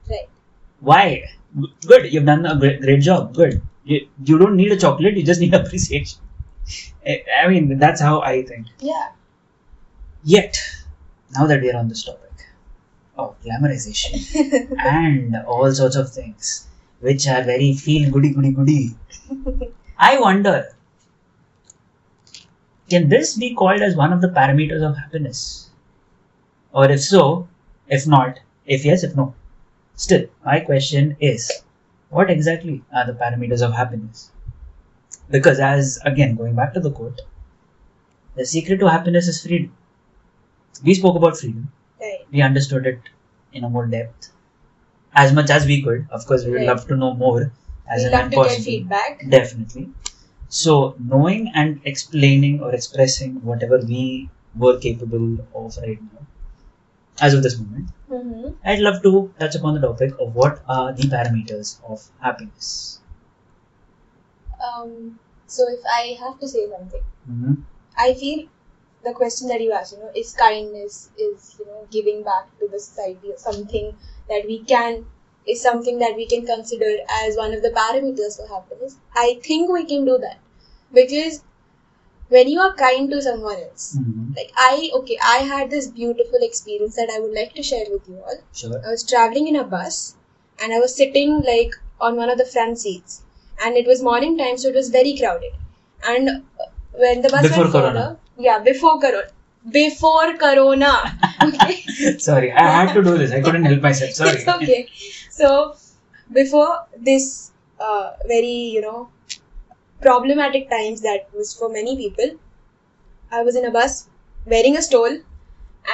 [0.09, 0.29] Right.
[0.79, 1.25] Why?
[1.87, 2.11] Good.
[2.11, 3.33] You've done a great, great job.
[3.33, 3.61] Good.
[3.83, 5.15] You, you don't need a chocolate.
[5.15, 6.19] You just need appreciation.
[7.05, 8.67] I I mean, that's how I think.
[8.79, 9.09] Yeah.
[10.23, 10.57] Yet,
[11.37, 12.21] now that we are on this topic
[13.17, 16.67] of glamorization and all sorts of things
[16.99, 18.95] which are very feel goody goody goody,
[19.97, 20.75] I wonder
[22.89, 25.69] can this be called as one of the parameters of happiness?
[26.71, 27.47] Or if so,
[27.87, 29.33] if not, if yes, if no.
[29.97, 31.51] Still, my question is
[32.09, 34.31] what exactly are the parameters of happiness?
[35.29, 37.21] Because, as again, going back to the quote,
[38.35, 39.71] the secret to happiness is freedom.
[40.83, 42.25] We spoke about freedom, Right.
[42.31, 42.99] we understood it
[43.51, 44.31] in a more depth
[45.13, 46.07] as much as we could.
[46.11, 46.67] Of course, we would Right.
[46.67, 47.51] love to know more
[47.87, 49.29] as we love to get feedback.
[49.29, 49.89] Definitely.
[50.49, 56.27] So, knowing and explaining or expressing whatever we were capable of right now,
[57.21, 58.49] as of this moment, Mm-hmm.
[58.65, 62.99] I'd love to touch upon the topic of what are the parameters of happiness.
[64.61, 67.53] Um, so if I have to say something, hmm
[67.97, 68.47] I feel
[69.05, 72.67] the question that you asked, you know, is kindness, is you know, giving back to
[72.67, 73.95] the society, something
[74.29, 75.05] that we can
[75.47, 78.97] is something that we can consider as one of the parameters for happiness.
[79.15, 80.39] I think we can do that
[80.93, 81.43] because
[82.35, 86.39] when you are kind to someone else, hmm like I, okay, I had this beautiful
[86.41, 88.39] experience that I would like to share with you all.
[88.61, 88.81] Sure.
[88.85, 90.15] I was traveling in a bus
[90.61, 91.71] and I was sitting like
[92.01, 93.21] on one of the front seats
[93.63, 95.53] and it was morning time so it was very crowded
[96.07, 97.93] and uh, when the bus Before Corona.
[97.93, 99.29] further yeah before corona
[99.71, 100.91] before corona
[101.43, 103.31] okay Sorry, I had to do this.
[103.31, 104.11] I couldn't help myself.
[104.21, 104.31] Sorry.
[104.31, 104.89] it's okay
[105.29, 105.75] so
[106.33, 109.09] before this uh, very you know
[110.04, 112.30] problematic times that was for many people
[113.30, 114.08] i was in a bus
[114.46, 115.18] wearing a stole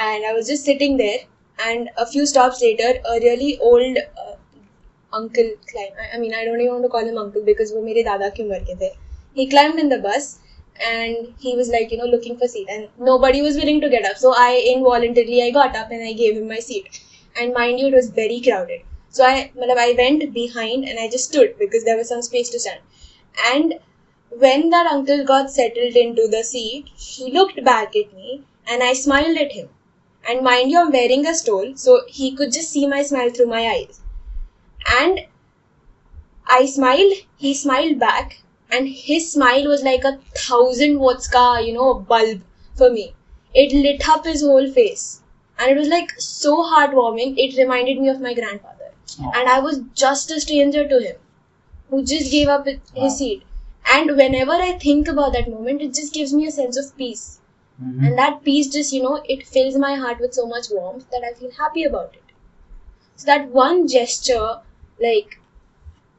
[0.01, 1.19] and i was just sitting there
[1.65, 4.35] and a few stops later a really old uh,
[5.13, 7.81] uncle climbed I, I mean i don't even want to call him uncle because वो
[7.83, 8.91] मेरे दादा की उम्र के थे
[9.37, 10.29] he climbed in the bus
[10.91, 14.05] and he was like you know looking for seat and nobody was willing to get
[14.09, 17.01] up so i involuntarily i got up and i gave him my seat
[17.39, 21.09] and mind you it was very crowded so i matlab, i went behind and i
[21.15, 22.81] just stood because there was some space to stand
[23.53, 23.79] and
[24.38, 28.92] when that uncle got settled into the seat, he looked back at me and I
[28.94, 29.68] smiled at him.
[30.28, 33.46] And mind you, I'm wearing a stole, so he could just see my smile through
[33.46, 34.00] my eyes.
[34.88, 35.26] And
[36.46, 41.72] I smiled, he smiled back, and his smile was like a thousand watts ka, you
[41.72, 42.42] know, bulb
[42.76, 43.14] for me.
[43.54, 45.20] It lit up his whole face.
[45.58, 48.92] And it was like so heartwarming, it reminded me of my grandfather.
[49.20, 49.30] Aw.
[49.34, 51.16] And I was just a stranger to him
[51.90, 53.08] who just gave up his Wow.
[53.08, 53.44] seat.
[53.86, 57.40] And whenever I think about that moment, it just gives me a sense of peace.
[57.82, 58.06] Mhm.
[58.06, 61.24] And that peace just, you know, it fills my heart with so much warmth that
[61.24, 62.24] I feel happy about it.
[63.16, 64.60] So that one gesture,
[65.00, 65.38] like,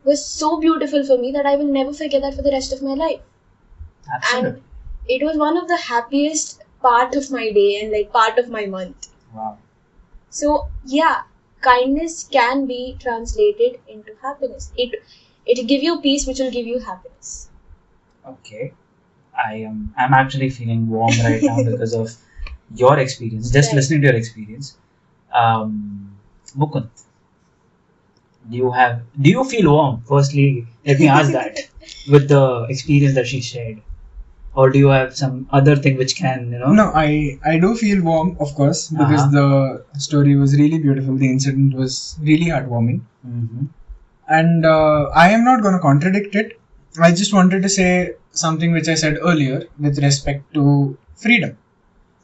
[0.06, 2.84] was so beautiful for me that I will never forget that for the rest of
[2.84, 3.21] my life.
[4.13, 4.49] Absolutely.
[4.49, 4.63] And
[5.10, 8.65] it was one of the happiest part of my day and like part of my
[8.65, 9.10] month.
[9.34, 9.58] wow.
[10.30, 11.21] So yeah,
[11.62, 14.69] kindness can be translated into happiness.
[14.76, 15.02] It
[15.45, 17.49] it'll give you peace which will give you happiness.
[18.25, 18.73] Okay.
[19.38, 22.12] I am I'm actually feeling warm right now because of
[22.75, 23.75] your experience, just Right.
[23.77, 24.77] listening to your experience.
[25.33, 26.17] Um
[26.57, 26.89] Mukund,
[28.49, 30.01] do you have do you feel warm?
[30.07, 31.57] Firstly, let me ask that
[32.12, 33.81] with the experience that she shared.
[34.55, 36.71] Or do you have some other thing which can, you know?
[36.73, 39.83] No, I I do feel warm, of course, because Uh-huh.
[39.93, 41.15] the story was really beautiful.
[41.23, 41.97] The incident was
[42.29, 43.67] really heartwarming, Mhm.
[44.39, 46.59] and uh, I am not going to contradict it.
[46.99, 51.58] I just wanted to say something which I said earlier with respect to freedom.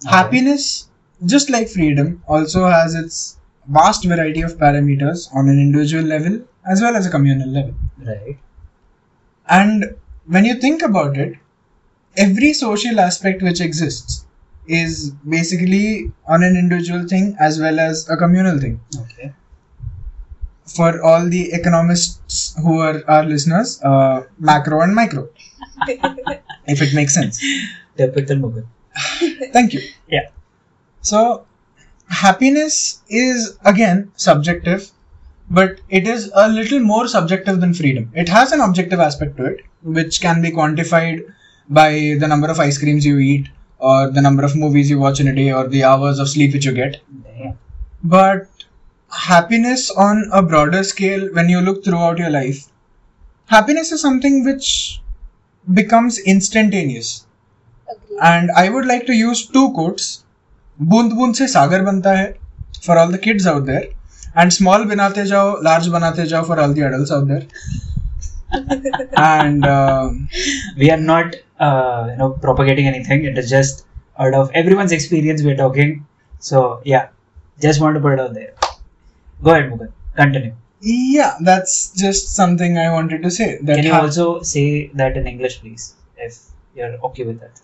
[0.05, 0.15] Okay.
[0.15, 0.89] Happiness,
[1.25, 6.81] just like freedom, also has its vast variety of parameters on an individual level as
[6.81, 7.73] well as a communal level.
[7.99, 8.37] Right.
[9.49, 9.95] And
[10.27, 11.37] when you think about it,
[12.17, 14.25] every social aspect which exists
[14.67, 18.79] is basically on an individual thing as well as a communal thing.
[18.97, 19.33] Okay.
[20.75, 25.29] For all the economists who are our listeners, uh, macro and micro,
[25.87, 27.43] if it makes sense.
[27.97, 28.65] Typical Mukund.
[29.53, 29.81] Thank you.
[30.07, 30.29] Yeah.
[31.01, 31.45] So,
[32.09, 34.91] happiness is again subjective,
[35.49, 38.11] but it is a little more subjective than freedom.
[38.15, 41.23] It has an objective aspect to it, which can be quantified
[41.69, 45.19] by the number of ice creams you eat, or the number of movies you watch
[45.19, 47.01] in a day, or the hours of sleep which you get.
[47.23, 47.57] Damn.
[48.03, 48.49] But
[49.10, 52.66] happiness on a broader scale, when you look throughout your life,
[53.46, 55.00] happiness is something which
[55.72, 57.26] becomes instantaneous.
[57.90, 58.18] Agree.
[58.22, 60.20] And I would like to use two quotes.
[60.82, 62.32] बूंद बूंद से सागर बनता है
[62.86, 63.84] for all the kids out there
[64.42, 67.46] and small बनाते जाओ large बनाते जाओ for all the adults out there
[69.16, 70.10] and uh,
[70.76, 73.86] we are not uh, you know propagating anything it is just
[74.18, 75.94] out of everyone's experience we're talking
[76.50, 77.08] so yeah
[77.66, 78.52] just want to put it out there
[79.43, 79.91] Go ahead, Mughal.
[80.15, 80.53] Continue.
[80.81, 83.59] Yeah, that's just something I wanted to say.
[83.61, 86.37] That Can you ha- also say that in English, please, if
[86.75, 87.59] you're okay with that?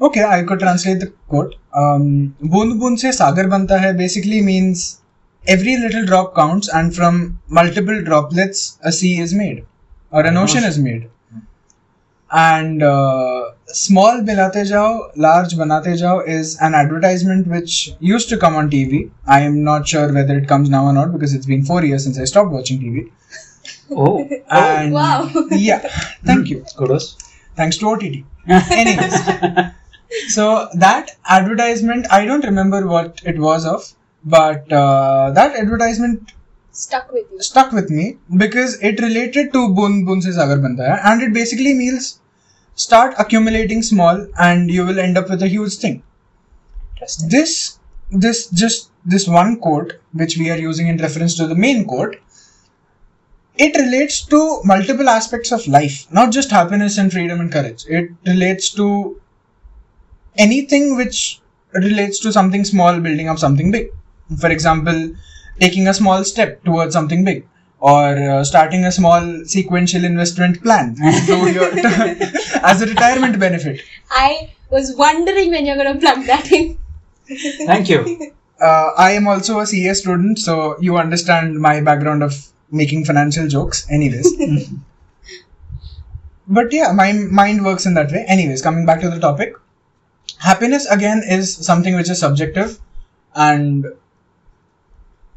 [0.00, 1.56] Okay, I could translate the quote.
[1.74, 5.00] Um, Bund bund se sagar banta hai basically means
[5.46, 9.64] every little drop counts, and from multiple droplets, a sea is made
[10.10, 11.08] or an ocean is made.
[12.30, 13.37] And uh,
[13.78, 19.10] small bilate jao, large banate jao is an advertisement which used to come on TV.
[19.26, 22.04] I am not sure whether it comes now or not because it's been four years
[22.04, 23.10] since I stopped watching TV.
[23.90, 24.28] Oh.
[24.30, 25.30] oh, and wow!
[25.50, 25.78] yeah,
[26.24, 26.64] thank you.
[26.76, 27.16] Kudos.
[27.56, 28.24] Thanks to OTT.
[28.48, 29.14] Anyways,
[30.28, 33.92] so that advertisement, I don't remember what it was of,
[34.24, 36.32] but uh, that advertisement
[36.72, 37.42] stuck with you.
[37.42, 40.58] Stuck with me because it related to Bun Bun se Sagar
[41.04, 42.20] and it basically means
[42.78, 46.02] start accumulating small and you will end up with a huge thing.
[47.28, 47.78] This
[48.10, 52.16] this just this one quote which we are using in reference to the main quote
[53.56, 57.84] it relates to multiple aspects of life not just happiness and freedom and courage.
[57.88, 59.20] It relates to
[60.36, 61.40] anything which
[61.72, 63.88] relates to something small building up something big.
[64.40, 65.14] For example
[65.60, 67.46] taking a small step towards something big
[67.80, 70.94] or uh, starting a small sequential investment plan
[71.26, 71.70] to your,
[72.62, 76.78] as a retirement benefit I was wondering when you're gonna plug that in.
[77.66, 82.34] thank you uh, I am also a CA student, so you understand my background of
[82.70, 83.86] making financial jokes.
[83.90, 84.28] Anyways,
[86.46, 88.24] but yeah, my mind works in that way.
[88.26, 89.54] Anyways, coming back to the topic,
[90.38, 92.80] happiness again is something which is subjective
[93.34, 93.86] and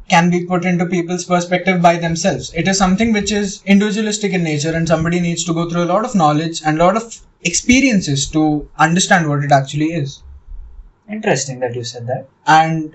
[0.08, 2.52] can be put into people's perspective by themselves.
[2.54, 5.92] It is something which is individualistic in nature, and somebody needs to go through a
[5.92, 10.22] lot of knowledge and a lot of experiences to understand what it actually is
[11.10, 12.94] interesting that you said that and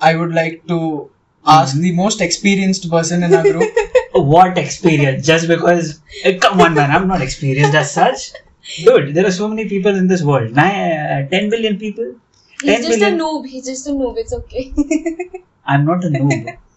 [0.00, 1.10] I would like to
[1.46, 3.70] ask the most experienced person in our group.
[4.12, 5.26] what experience?
[5.26, 8.32] Just because, eh, come on, man, I'm not experienced as such.
[8.76, 10.52] Dude, there are so many people in this world.
[10.52, 12.14] Nine, uh, 10 billion people.
[12.62, 13.20] He's just billion.
[13.20, 13.46] a noob.
[13.46, 14.18] He's just a noob.
[14.18, 14.72] It's okay.
[15.68, 16.58] I'm not a noob.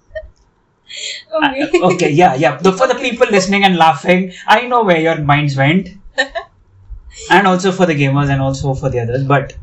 [1.34, 1.62] okay.
[1.82, 2.58] Uh, okay, yeah, yeah.
[2.58, 5.90] For the people listening and laughing, I know where your minds went.
[7.32, 9.24] and also for the gamers and also for the others.
[9.24, 9.56] But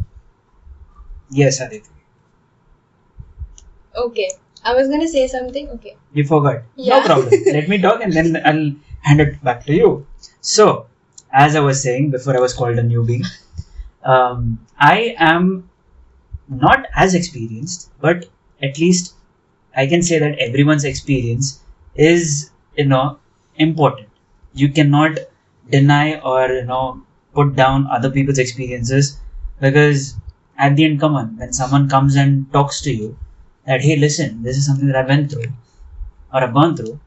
[1.31, 1.89] yes, Aditi,
[3.97, 4.31] Okay.
[4.65, 5.69] I was gonna say something.
[5.71, 5.97] Okay.
[6.13, 6.63] you forgot.
[6.77, 6.99] Yeah.
[6.99, 7.33] No problem.
[7.47, 8.73] Let me talk and then I'll
[9.03, 10.07] hand it back to you.
[10.41, 10.87] So,
[11.33, 13.25] as I was saying before, I was called a newbie.
[14.05, 15.69] Um, I am
[16.49, 18.27] not as experienced, but
[18.63, 19.15] at least
[19.79, 21.63] I can say that everyone's experience
[21.95, 23.19] is, you know,
[23.57, 24.09] important.
[24.53, 25.19] You cannot
[25.71, 27.03] deny or, you know,
[27.33, 29.21] put down other people's experiences
[29.61, 30.17] because
[30.59, 33.17] at the end, come on, when someone comes and talks to you
[33.67, 35.53] that, hey, listen, this is something that I went through
[36.35, 36.99] or I've gone through,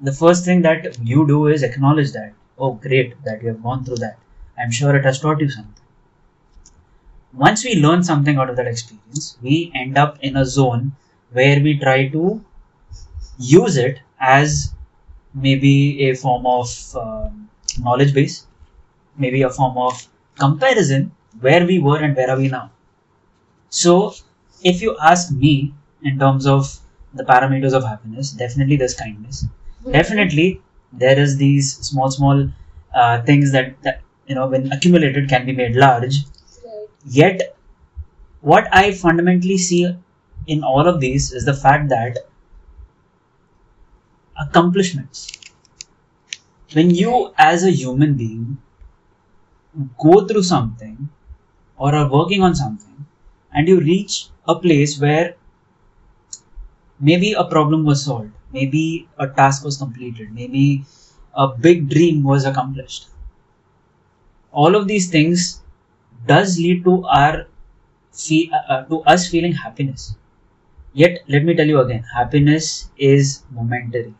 [0.00, 2.32] the first thing that you do is acknowledge that.
[2.58, 4.18] Oh, great that you have gone through that.
[4.56, 5.82] I'm sure it has taught you something.
[7.32, 10.92] Once we learn something out of that experience, we end up in a zone
[11.34, 12.42] where we try to
[13.38, 14.74] use it as
[15.34, 17.48] maybe a form of um,
[17.80, 18.46] knowledge base,
[19.16, 20.06] maybe a form of
[20.38, 22.70] comparison where we were and where are we now.
[23.70, 24.14] So,
[24.62, 26.78] if you ask me in terms of
[27.12, 29.46] the parameters of happiness, definitely there's kindness.
[29.90, 30.62] Definitely
[30.92, 32.48] there is these small, small
[32.94, 36.18] uh, things that, that you know when accumulated can be made large.
[36.64, 36.88] Right.
[37.06, 37.56] Yet,
[38.40, 39.96] what I fundamentally see
[40.46, 42.18] in all of these is the fact that
[44.40, 45.32] accomplishments.
[46.74, 48.58] When you, as a human being,
[49.98, 51.08] go through something
[51.78, 53.06] or are working on something
[53.52, 55.36] and you reach a place where
[56.98, 60.84] maybe a problem was solved, maybe a task was completed, maybe
[61.34, 63.08] a big dream was accomplished.
[64.52, 65.60] All of these things
[66.26, 67.46] does lead to our
[68.70, 70.14] uh, to us feeling happiness.
[70.93, 74.13] Yet, let me tell you again, happiness is momentary.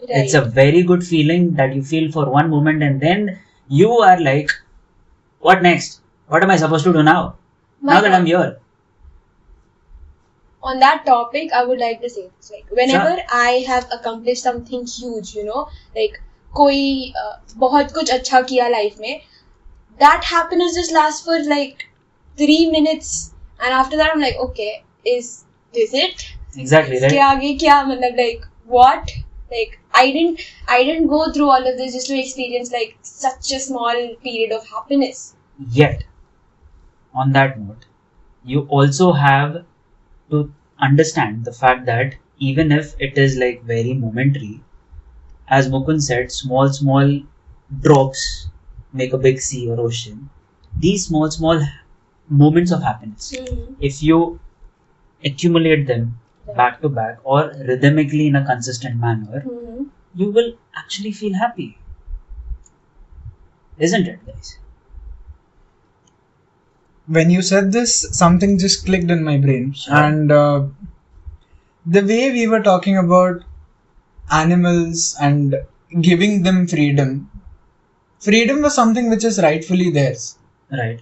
[0.00, 0.24] Right.
[0.24, 4.20] It's a very good feeling that you feel for one moment, and then you are
[4.20, 4.50] like,
[5.40, 6.00] "What next?
[6.28, 7.36] What am I supposed to do now?
[7.80, 8.20] My now that God.
[8.20, 8.56] I'm here."
[10.62, 14.86] on that topic i would like to say this like whenever i have accomplished something
[14.86, 15.68] huge you know
[15.98, 16.22] like
[16.60, 19.20] कोई uh, बहुत कुछ अच्छा किया life में
[20.02, 21.84] that happiness just lasts for like
[22.40, 23.12] three minutes
[23.60, 24.70] and after that i'm like okay
[25.12, 25.28] is
[25.72, 27.22] this it Exactly इसके right.
[27.30, 29.10] आगे क्या मतलब like what
[29.54, 30.40] like i didn't
[30.76, 34.52] i didn't go through all of this just to experience like such a small period
[34.58, 35.24] of happiness
[35.72, 36.04] Yet,
[37.14, 37.86] on that note,
[38.44, 39.64] you also have
[40.30, 44.60] to understand the fact that even if it is like very momentary,
[45.48, 47.20] as Mukund said, small, small
[47.80, 48.48] drops
[48.92, 50.30] make a big sea or ocean.
[50.78, 51.60] These small, small
[52.28, 53.34] moments of happiness,
[53.80, 54.40] if you
[55.25, 56.19] accumulate them
[56.55, 59.89] back to back or rhythmically in a consistent manner, Mhm.
[60.15, 61.77] you will actually feel happy.
[63.77, 64.57] Isn't it, guys?
[67.07, 69.73] when you said this, something just clicked in my brain.
[69.73, 69.93] Sure.
[69.95, 70.67] And uh,
[71.85, 73.43] the way we were talking about
[74.31, 75.55] animals and
[76.01, 77.29] giving them freedom,
[78.19, 80.37] freedom was something which is rightfully theirs.
[80.71, 81.01] Right.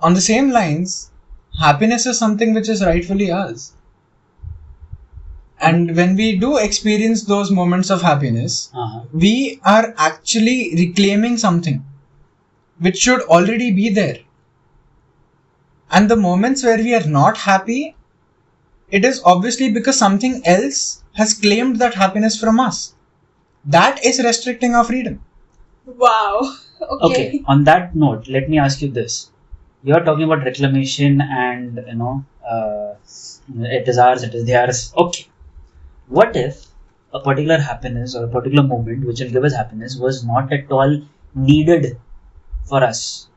[0.00, 1.10] On the same lines,
[1.58, 3.72] happiness is something which is rightfully ours.
[5.60, 9.02] And when we do experience those moments of happiness, Uh-huh.
[9.12, 11.84] we are actually reclaiming something
[12.78, 14.18] which should already be there.
[15.90, 17.96] And the moments where we are not happy,
[18.90, 22.94] it is obviously because something else has claimed that happiness from us.
[23.64, 25.20] That is restricting our freedom.
[25.86, 27.44] wow okay, Okay.
[27.46, 29.30] On that note, let me ask you this:
[29.82, 32.94] You are talking about reclamation, and you know, uh,
[33.60, 34.92] it is ours, it is theirs.
[34.96, 35.26] Okay.
[36.08, 36.66] What if
[37.12, 40.70] a particular happiness or a particular moment which will give us happiness was not at
[40.70, 41.00] all
[41.34, 41.98] needed
[42.64, 43.28] for us?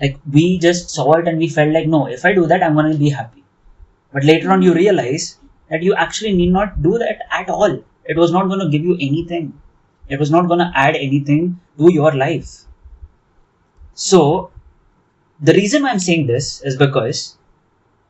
[0.00, 2.74] Like we just saw it and we felt like, no, if I do that, I'm
[2.74, 3.44] going to be happy.
[4.12, 5.38] But later on, you realize
[5.70, 7.82] that you actually need not do that at all.
[8.04, 9.60] It was not going to give you anything.
[10.08, 12.64] It was not going to add anything to your life.
[13.94, 14.50] So,
[15.40, 17.36] the reason why I'm saying this is because,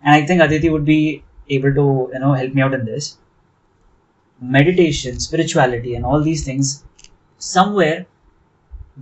[0.02, 3.18] and I think Aditi would be able to, you know, help me out in this.
[4.40, 6.84] Meditation, spirituality, and all these things,
[7.38, 8.06] somewhere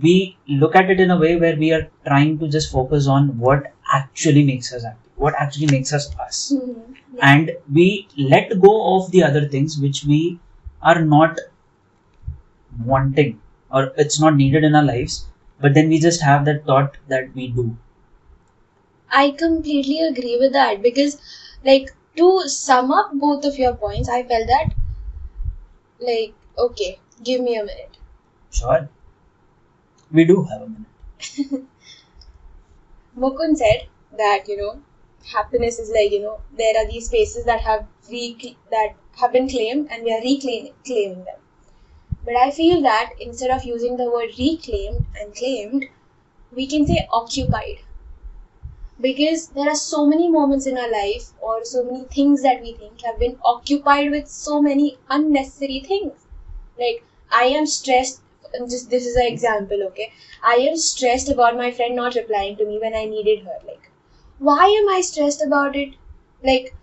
[0.01, 3.37] we look at it in a way where we are trying to just focus on
[3.39, 6.53] what actually makes us happy, what actually makes us us.
[6.55, 6.95] Mhm.
[7.15, 7.31] Yeah.
[7.33, 10.39] And we let go of the other things which we
[10.81, 11.39] are not
[12.85, 15.27] wanting or it's not needed in our lives,
[15.59, 17.77] but then we just have that thought that we do.
[19.11, 21.19] I completely agree with that because,
[21.65, 24.73] like, to sum up both of your points, I felt that,
[25.99, 27.97] like, okay, give me a minute.
[28.51, 28.89] Sure.
[30.11, 31.65] We do have a minute.
[33.17, 33.87] Mukund said
[34.17, 34.81] that you know,
[35.33, 39.49] happiness is like you know, there are these spaces that have re- that have been
[39.49, 41.39] claimed and we are reclaiming them.
[42.25, 45.85] But I feel that instead of using the word reclaimed and claimed,
[46.53, 47.79] we can say occupied.
[48.99, 52.73] Because there are so many moments in our life or so many things that we
[52.73, 56.13] think have been occupied with so many unnecessary things.
[56.79, 58.21] Like I am stressed
[58.53, 60.11] and just this is an example, okay?
[60.43, 63.57] I am stressed about my friend not replying to me when I needed her.
[63.65, 63.89] Like,
[64.39, 65.95] why am I stressed about it?
[66.43, 66.75] Like,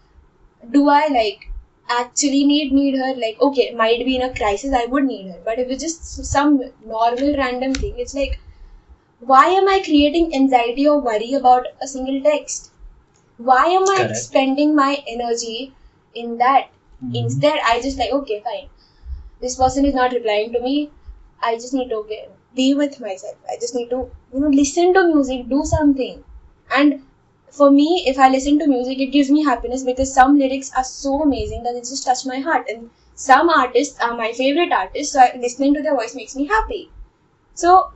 [0.71, 1.51] do I like
[1.89, 3.15] actually need need her?
[3.15, 5.41] Like, okay, might be in a crisis, I would need her.
[5.45, 8.41] But if it's just some normal random thing, it's like,
[9.27, 12.71] why am I creating anxiety or worry about a single text?
[13.39, 14.17] Why am I Correct.
[14.17, 15.75] spending my energy
[16.15, 16.69] in that?
[17.05, 17.17] Mhm.
[17.25, 18.69] Instead, I just like, okay, fine.
[19.41, 20.91] This person is not replying to me.
[21.41, 23.37] I just need to okay, be with myself.
[23.49, 26.25] I just need to, you know, listen to music, do something.
[26.75, 27.03] And
[27.51, 30.85] for me, if I listen to music, it gives me happiness because some lyrics are
[30.85, 32.67] so amazing that it just touch my heart.
[32.69, 36.91] And some artists are my favorite artists, so listening to their voice makes me happy.
[37.55, 37.93] So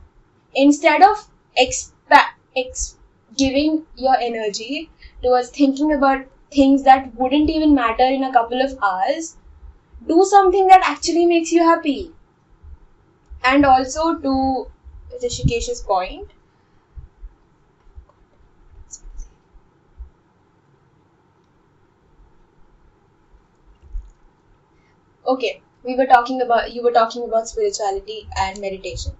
[0.55, 1.27] instead of
[1.57, 2.97] expa- ex-
[3.37, 4.89] giving your energy
[5.23, 9.37] towards thinking about things that wouldn't even matter in a couple of hours,
[10.07, 12.13] do something that actually makes you happy.
[13.43, 14.67] And also to
[15.21, 16.29] Rishikesh's point,
[25.25, 29.13] okay, we were talking about you were talking about spirituality and meditation.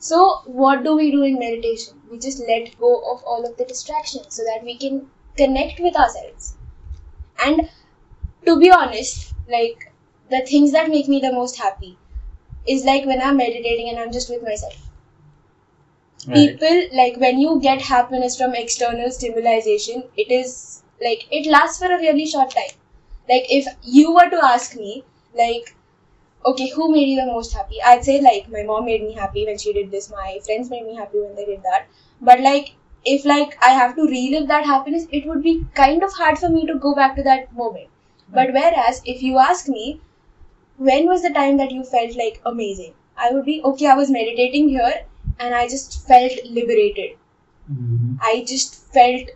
[0.00, 2.00] So what do we do in meditation?
[2.10, 5.94] We just let go of all of the distractions so that we can connect with
[5.96, 6.56] ourselves.
[7.44, 7.70] And
[8.46, 9.92] to be honest, like
[10.30, 11.98] the things that make me the most happy
[12.66, 14.76] is like when I'm meditating and I'm just with myself.
[16.26, 16.34] Right.
[16.58, 21.86] People like when you get happiness from external stimulation, it is like it lasts for
[21.92, 22.76] a really short time.
[23.28, 25.74] Like if you were to ask me, like,
[26.50, 27.76] okay, who made you the most happy?
[27.84, 30.86] I'd say like my mom made me happy when she did this, my friends made
[30.86, 31.86] me happy when they did that.
[32.20, 32.74] But like
[33.04, 36.48] if like I have to relive that happiness, it would be kind of hard for
[36.48, 37.88] me to go back to that moment.
[38.32, 40.00] But whereas if you ask me,
[40.78, 42.94] when was the time that you felt like amazing?
[43.16, 45.04] I would be okay, I was meditating here
[45.40, 47.16] and I just felt liberated.
[47.70, 48.18] Mhm.
[48.22, 49.30] I just felt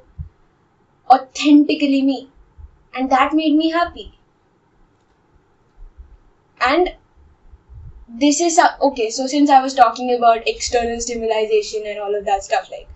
[1.09, 2.29] authentically me.
[2.95, 4.19] And that made me happy.
[6.63, 6.95] And
[8.19, 12.45] this is okay, so since I was talking about external stimulation and all of that
[12.45, 12.89] stuff, like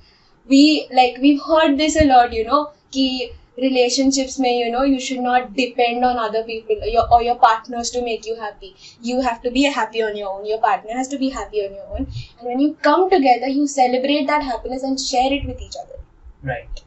[0.47, 5.01] we like we've heard this a lot, you know, ki relationships may, you know, you
[5.01, 8.77] should not depend on other people or your, or your partners to make you happy.
[9.01, 10.45] You have to be happy on your own.
[10.45, 12.07] Your partner has to be happy on your own.
[12.39, 15.99] And when you come together, you celebrate that happiness and share it with each other.
[16.43, 16.83] Right.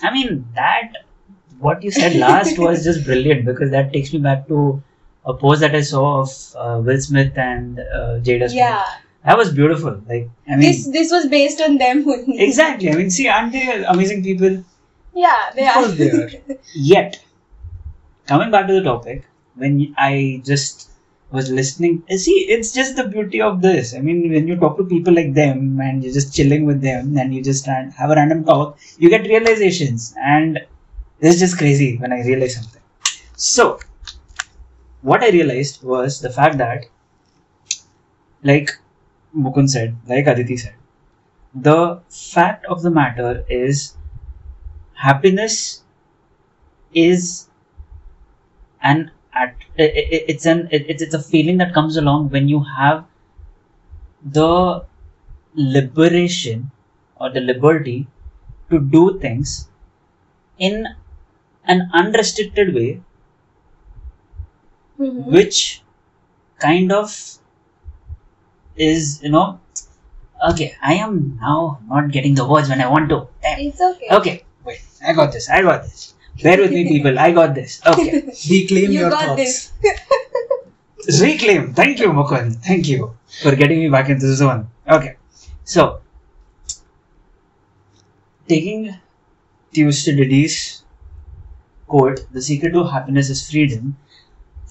[0.00, 0.92] I mean, that,
[1.58, 4.80] what you said last was just brilliant because that takes me back to
[5.24, 8.54] a post that I saw of uh, Will Smith and uh, Jada Smith.
[8.54, 8.84] Yeah.
[9.24, 10.00] That was beautiful.
[10.06, 12.40] Like, I mean, this this was based on them only.
[12.40, 12.90] exactly.
[12.90, 14.62] I mean, see, aren't they amazing people?
[15.14, 15.74] Yeah, they Of are.
[15.74, 16.30] course they are.
[16.74, 17.24] Yet,
[18.26, 20.90] coming back to the topic, when I just
[21.30, 23.94] was listening, see, it's just the beauty of this.
[23.94, 27.16] I mean, when you talk to people like them and you're just chilling with them
[27.16, 30.14] and you just have a random talk, you get realizations.
[30.18, 30.60] And
[31.20, 32.82] it's just crazy when I realize something.
[33.36, 33.80] So,
[35.04, 36.86] what I realized was the fact that,
[38.42, 38.70] like
[39.36, 40.74] Mukund said, like Aditi said,
[41.54, 43.96] the fact of the matter is
[44.94, 45.82] happiness
[46.94, 47.48] is
[48.82, 53.04] an at it's an it's it's a feeling that comes along when you have
[54.24, 54.84] the
[55.54, 56.70] liberation
[57.16, 58.06] or the liberty
[58.70, 59.68] to do things
[60.58, 60.86] in
[61.64, 63.00] an unrestricted way
[64.98, 65.26] Mhm.
[65.36, 65.82] which
[66.60, 67.12] kind of
[68.76, 69.60] is you know
[70.48, 73.58] okay i am now not getting the words when i want to Damn.
[73.60, 74.08] It's okay.
[74.18, 77.80] okay wait i got this i got this bear with me people i got this
[77.86, 79.42] okay Reclaim you your got thoughts.
[79.42, 81.20] this.
[81.22, 85.16] reclaim thank you mukund thank you for getting me back into the zone okay
[85.64, 86.00] so
[88.48, 88.94] taking
[89.74, 90.82] Thucydides'
[91.86, 93.96] quote, "The secret to happiness is freedom."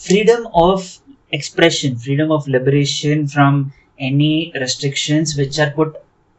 [0.07, 0.99] Freedom of
[1.31, 5.95] expression, freedom of liberation from any restrictions which are put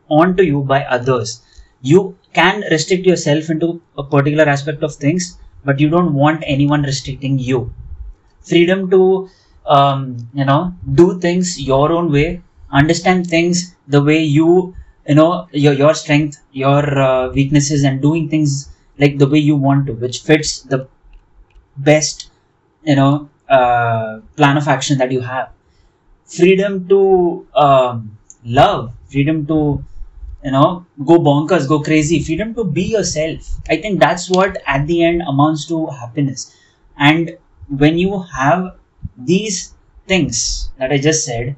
[0.08, 1.42] onto you by others.
[1.82, 6.82] You can restrict yourself into a particular aspect of things, but you don't want anyone
[6.82, 7.72] restricting you.
[8.42, 9.30] Freedom to,
[9.66, 14.74] um, you know, do things your own way, understand things the way you,
[15.08, 19.56] you know, your your strength, your uh, weaknesses, and doing things like the way you
[19.56, 20.88] want to, which fits the
[21.76, 22.30] best,
[22.84, 23.28] you know,
[23.58, 25.50] uh, plan of action that you have
[26.26, 29.84] freedom to um, love, freedom to
[30.44, 33.54] you know go bonkers, go crazy, freedom to be yourself.
[33.68, 36.54] I think that's what at the end amounts to happiness.
[36.98, 37.36] And
[37.68, 38.76] when you have
[39.16, 39.74] these
[40.06, 41.56] things that I just said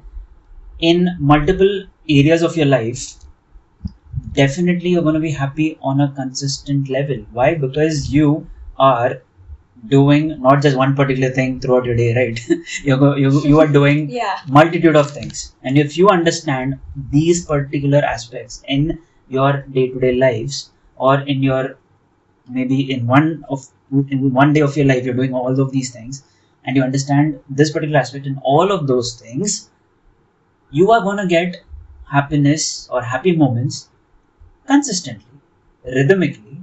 [0.79, 3.15] in multiple areas of your life,
[4.33, 7.25] definitely you're going to be happy on a consistent level.
[7.31, 7.55] Why?
[7.55, 9.21] Because you are
[9.87, 12.39] doing not just one particular thing throughout your day right?
[12.83, 14.37] You go, you you are doing Yeah.
[14.47, 15.53] multitude of things.
[15.63, 16.79] And if you understand
[17.11, 18.99] these particular aspects in
[19.29, 21.77] your day-to-day lives or in your
[22.49, 23.67] maybe in one of
[24.09, 26.23] in one day of your life you're doing all of these things
[26.65, 29.69] and you understand this particular aspect in all of those things
[30.71, 31.57] you are going to get
[32.11, 33.89] happiness or happy moments
[34.67, 35.39] consistently
[35.97, 36.57] rhythmically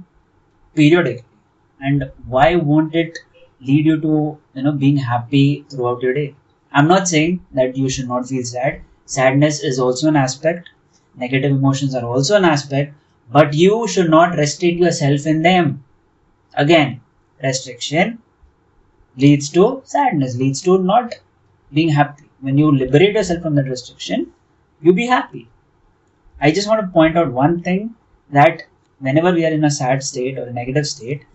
[0.75, 1.34] periodically
[1.79, 3.19] and why won't it
[3.61, 6.35] lead you to you know being happy throughout your day?
[6.71, 8.81] I'm not saying that you should not feel sad.
[9.05, 10.69] Sadness is also an aspect.
[11.15, 12.93] Negative emotions are also an aspect.
[13.31, 15.83] But you should not restrict yourself in them.
[16.53, 17.01] Again
[17.43, 18.19] restriction
[19.17, 21.15] leads to sadness leads to not
[21.73, 22.23] being happy.
[22.41, 24.31] When you liberate yourself from that restriction
[24.81, 25.47] you be happy.
[26.39, 27.95] I just want to point out one thing
[28.31, 28.63] that
[28.99, 31.25] whenever we are in a sad state or a negative state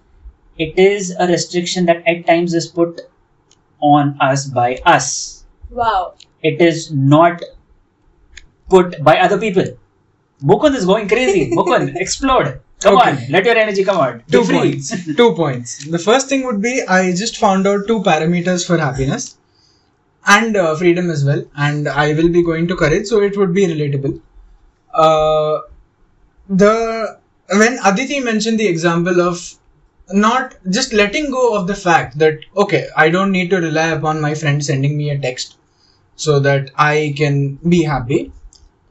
[0.58, 3.00] it is a restriction that at times is put
[3.80, 5.44] on us by us.
[5.70, 6.14] Wow.
[6.42, 7.42] It is not
[8.68, 9.64] put by other people.
[10.42, 11.50] Mukund is going crazy.
[11.54, 12.60] Mukund, explode.
[12.80, 13.10] Come Okay.
[13.10, 14.26] on, let your energy come out.
[14.26, 14.58] Be Two free.
[14.58, 15.14] points.
[15.16, 15.84] Two points.
[15.84, 19.36] The first thing would be I just found out two parameters for happiness
[20.26, 23.52] and uh, freedom as well, and I will be going to courage, so it would
[23.54, 24.20] be relatable.
[24.94, 25.60] Uh,
[26.48, 27.18] the
[27.50, 29.54] when Aditi mentioned the example of
[30.12, 34.20] not just letting go of the fact that okay, I don't need to rely upon
[34.20, 35.56] my friend sending me a text
[36.16, 38.32] so that I can be happy.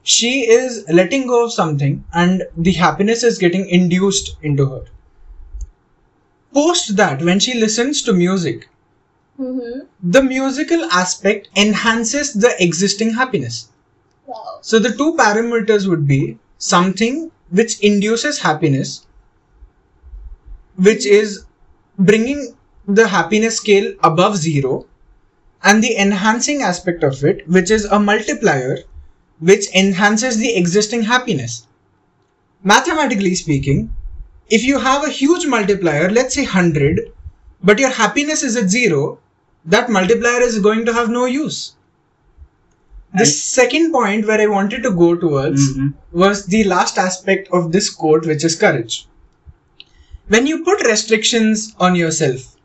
[0.03, 4.85] She is letting go of something, and the happiness is getting induced into her
[6.53, 8.69] post that when she listens to music
[9.39, 9.85] Mm-hmm.
[10.03, 13.69] the musical aspect enhances the existing happiness
[14.25, 14.59] Wow.
[14.61, 19.07] so the two parameters would be something which induces happiness
[20.87, 21.45] which is
[21.97, 22.55] bringing
[22.87, 24.85] the happiness scale above zero
[25.63, 28.77] and the enhancing aspect of it which is a multiplier
[29.39, 31.67] which enhances the existing happiness
[32.63, 33.81] mathematically speaking
[34.49, 37.01] if you have a huge multiplier let's say 100
[37.63, 39.19] but your happiness is at zero
[39.65, 41.59] that multiplier is going to have no use
[43.13, 45.93] the second point where I wanted to go towards Mhm.
[46.11, 49.07] was the last aspect of this quote, which is courage.
[50.29, 52.55] When you put restrictions on yourself,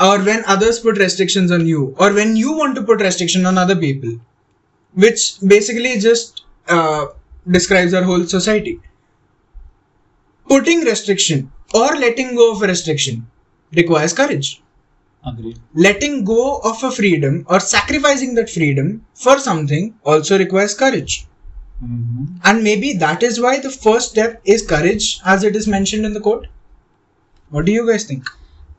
[0.00, 3.58] or when others put restrictions on you, or when you want to put restriction on
[3.58, 4.18] other people,
[4.94, 7.06] which basically just uh,
[7.48, 8.80] describes our whole society.
[10.48, 13.28] Putting restriction or letting go of a restriction
[13.72, 14.60] requires courage
[15.24, 15.58] Agreed.
[15.74, 21.26] letting go of a freedom or sacrificing that freedom for something also requires courage.
[21.80, 26.06] hmm And maybe that is why the first step is courage, as it is mentioned
[26.06, 26.48] in the quote.
[27.50, 28.24] What do you guys think?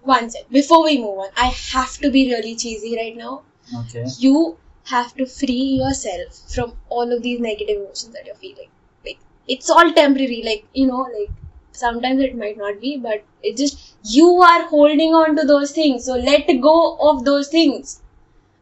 [0.04, 0.50] One sec.
[0.50, 3.44] Before we move on, I have to be really cheesy right now.
[3.82, 4.06] Okay.
[4.20, 8.70] You have to free yourself from all of these negative emotions that you're feeling.
[9.06, 10.42] Like it's all temporary.
[10.44, 11.30] Like you know, like
[11.72, 16.06] sometimes it might not be, but it just you are holding on to those things.
[16.06, 18.02] So let go of those things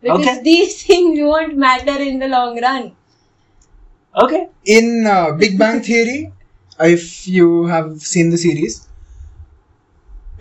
[0.02, 0.44] because Okay.
[0.44, 2.96] these things won't matter in the long run.
[4.16, 4.50] Okay.
[4.66, 6.32] In uh, Big Bang Theory,
[6.80, 8.87] if you have seen the series,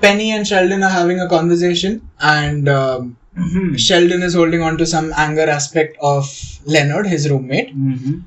[0.01, 4.87] Penny and Sheldon are having a conversation, and um, hmm Sheldon is holding on to
[4.87, 6.31] some anger aspect of
[6.65, 7.71] Leonard, his roommate.
[7.73, 8.19] hmm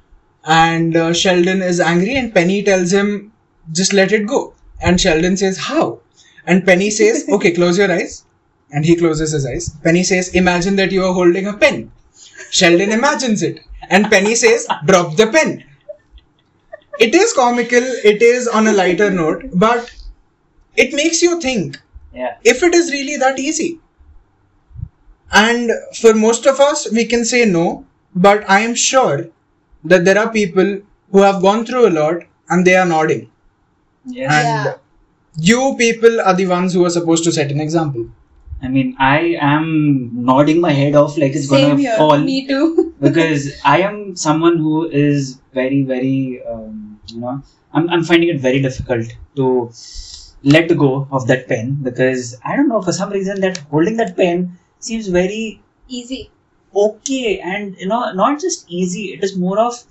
[0.45, 3.31] and uh, Sheldon is angry and Penny tells him
[3.73, 4.53] just let it go.
[4.81, 5.99] And Sheldon says how?
[6.47, 8.23] And Penny says okay close your eyes.
[8.71, 9.69] And he closes his eyes.
[9.83, 11.91] Penny says imagine that you are holding a pen.
[12.51, 13.59] Sheldon imagines it.
[13.89, 15.63] And Penny says drop the pen.
[16.99, 19.91] It is comical, it is on a lighter note, but
[20.85, 21.79] it makes you think
[22.13, 22.35] Yeah.
[22.53, 23.69] if it is really that easy.
[25.31, 29.27] And for most of us, we can say no, but I am sure
[29.83, 30.79] that there are people
[31.11, 33.29] who have gone through a lot and they are nodding.
[34.05, 34.31] Yes.
[34.31, 34.73] And Yeah.
[35.51, 38.07] you people are the ones who are supposed to set an example.
[38.61, 41.95] I mean, I am nodding my head off like it's Same gonna here.
[41.97, 42.93] fall Me too.
[43.01, 47.41] because I am someone who is very, very, um, you know,
[47.73, 49.69] I'm, I'm finding it very difficult to
[50.43, 54.15] let go of that pen because I don't know for some reason that holding that
[54.17, 56.29] pen seems very Easy.
[56.75, 59.83] okay and you know not just easy it is more of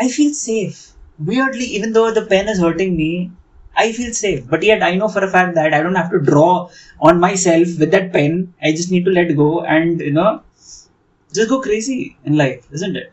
[0.00, 0.92] i feel safe.
[1.18, 3.30] Weirdly even though the pen is hurting me
[3.76, 4.46] i feel safe.
[4.48, 7.78] But yet i know for a fact that i don't have to draw on myself
[7.80, 8.54] with that pen.
[8.62, 10.42] I just need to let go and you know
[11.34, 13.12] just go crazy in life isn't it?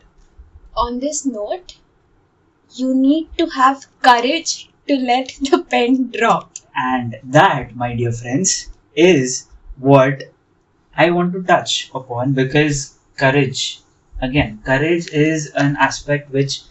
[0.76, 1.76] On this note,
[2.74, 6.52] you need to have courage to let the pen drop.
[6.76, 8.52] and that my dear friends
[8.96, 9.46] is
[9.78, 10.24] what
[11.04, 12.80] i want to touch upon because
[13.22, 13.80] courage
[14.28, 16.62] again courage is an aspect which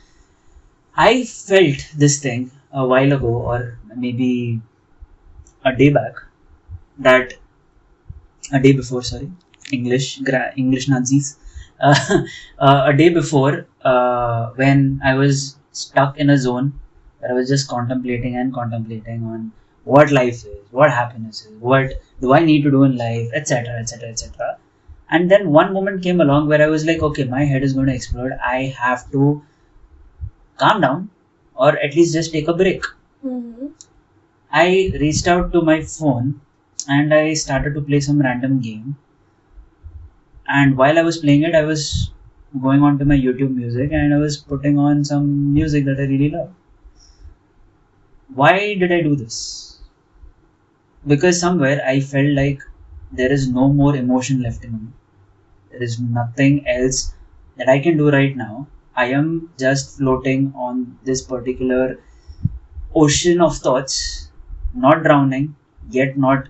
[0.96, 4.60] i felt this thing a while ago or maybe
[5.66, 6.16] a day back
[7.00, 7.34] that
[8.52, 9.30] a day before sorry
[9.78, 11.28] english gra- english nazis
[11.82, 11.96] uh,
[12.66, 16.68] uh, a day before uh, when i was stuck in a zone
[17.30, 19.52] i was just contemplating and contemplating on
[19.84, 23.80] what life is, what happiness is, what do I need to do in life, etc.,
[23.80, 24.58] etc., etc.
[25.10, 27.88] And then one moment came along where I was like, okay, my head is going
[27.88, 28.32] to explode.
[28.44, 29.44] I have to
[30.58, 31.10] calm down
[31.56, 32.84] or at least just take a break.
[33.26, 33.68] Mm-hmm.
[34.52, 36.42] I reached out to my phone
[36.88, 38.96] and I started to play some random game.
[40.48, 42.12] And while I was playing it, I was
[42.62, 46.04] going on to my YouTube music and I was putting on some music that I
[46.04, 46.52] really love.
[48.36, 49.80] Why did I do this?
[51.08, 52.60] Because somewhere I felt like
[53.12, 54.88] there is no more emotion left in me.
[55.72, 57.14] There is nothing else
[57.58, 58.68] that I can do right now.
[58.96, 62.00] I am just floating on this particular
[62.96, 64.30] ocean of thoughts,
[64.74, 65.56] not drowning,
[65.90, 66.50] yet not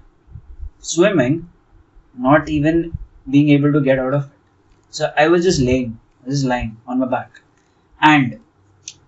[0.80, 1.50] swimming,
[2.18, 2.98] not even
[3.30, 4.32] being able to get out of it.
[4.92, 7.42] So I was just laying, just lying on my back.
[8.02, 8.40] And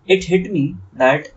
[0.07, 1.29] it hit me that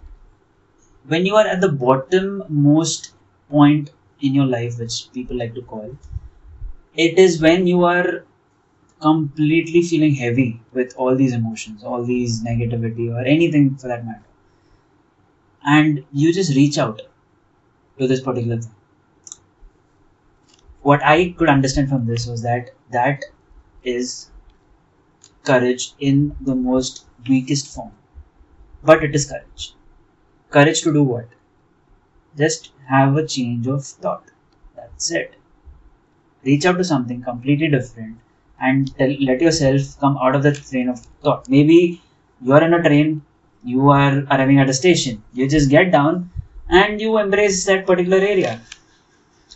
[1.09, 3.13] when you are at the bottommost
[3.51, 3.91] point
[4.21, 5.97] in your life, which people like to call,
[6.95, 8.25] it is when you are
[9.01, 14.25] completely feeling heavy with all these emotions, all these negativity, or anything for that matter.
[15.65, 17.01] And you just reach out
[17.99, 18.75] to this particular thing.
[20.83, 23.23] What I could understand from this was that that
[23.85, 24.31] is
[25.43, 27.91] courage in the most weakest form.
[28.85, 29.75] But it is courage.
[30.51, 31.29] Courage to do what?
[32.39, 34.31] Just have a change of thought.
[34.75, 35.35] That's it.
[36.45, 38.19] Reach out to something completely different
[38.61, 41.49] and tell, let yourself come out of that train of thought.
[41.49, 42.03] Maybe
[42.43, 43.23] you are in a train,
[43.63, 45.23] you are arriving at a station.
[45.33, 46.31] You just get down
[46.69, 48.61] and you embrace that particular area.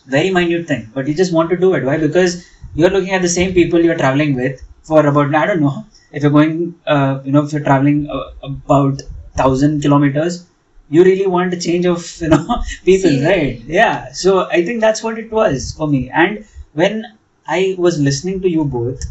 [0.07, 1.84] Very minute thing, but you just want to do it.
[1.84, 1.97] Why?
[1.99, 5.84] Because you're looking at the same people you're traveling with for about I don't know
[6.12, 9.03] if you're going, uh, you know, if you're traveling uh, about
[9.36, 10.47] thousand kilometers,
[10.93, 13.26] you really want a change of you know people, Scenery.
[13.32, 13.61] right?
[13.78, 14.12] Yeah.
[14.12, 16.11] So I think that's what it was for me.
[16.11, 17.05] And when
[17.47, 19.03] I was listening to you both,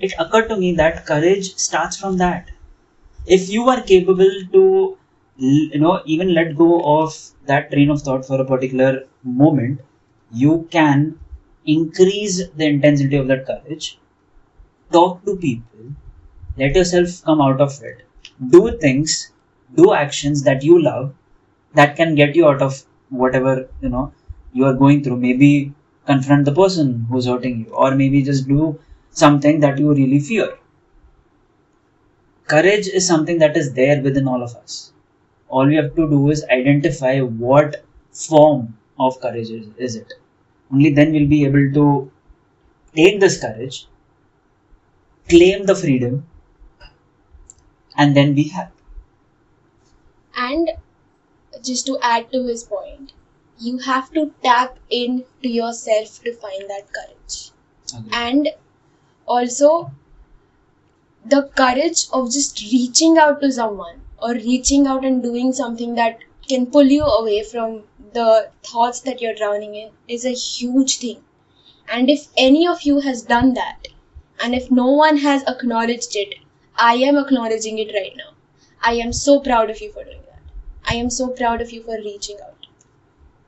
[0.00, 2.50] it occurred to me that courage starts from that.
[3.26, 4.98] If you are capable to,
[5.36, 9.80] you know, even let go of that train of thought for a particular moment,
[10.32, 11.20] you can
[11.66, 13.98] increase the intensity of that courage.
[14.92, 15.92] Talk to people,
[16.58, 18.02] let yourself come out of it.
[18.50, 19.32] Do things,
[19.76, 21.14] do actions that you love
[21.74, 24.12] that can get you out of whatever you know
[24.52, 25.16] you are going through.
[25.16, 25.72] Maybe
[26.06, 28.78] confront the person who's hurting you, or maybe just do
[29.10, 30.56] something that you really fear.
[32.48, 34.92] Courage is something that is there within all of us.
[35.48, 40.14] All we have to do is identify what form of courage is, is it.
[40.72, 42.10] Only then we'll be able to
[42.94, 43.88] take this courage,
[45.28, 46.26] claim the freedom,
[47.98, 48.77] and then be happy.
[50.40, 50.70] And
[51.62, 53.12] just to add to his point,
[53.58, 57.50] you have to tap in to yourself to find that courage.
[57.96, 58.10] Agree.
[58.12, 58.48] And
[59.26, 59.90] also,
[61.24, 66.18] the courage of just reaching out to someone or reaching out and doing something that
[66.48, 67.82] can pull you away from
[68.12, 71.22] the thoughts that you're drowning in is a huge thing.
[71.88, 73.88] And if any of you has done that,
[74.40, 76.36] and if no one has acknowledged it,
[76.76, 78.30] I am acknowledging it right now.
[78.80, 80.17] I am so proud of you for doing.
[80.88, 82.66] I am so proud of you for reaching out.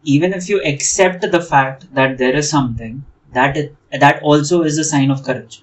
[0.05, 4.79] even if you accept the fact that there is something that it, that also is
[4.79, 5.63] a sign of courage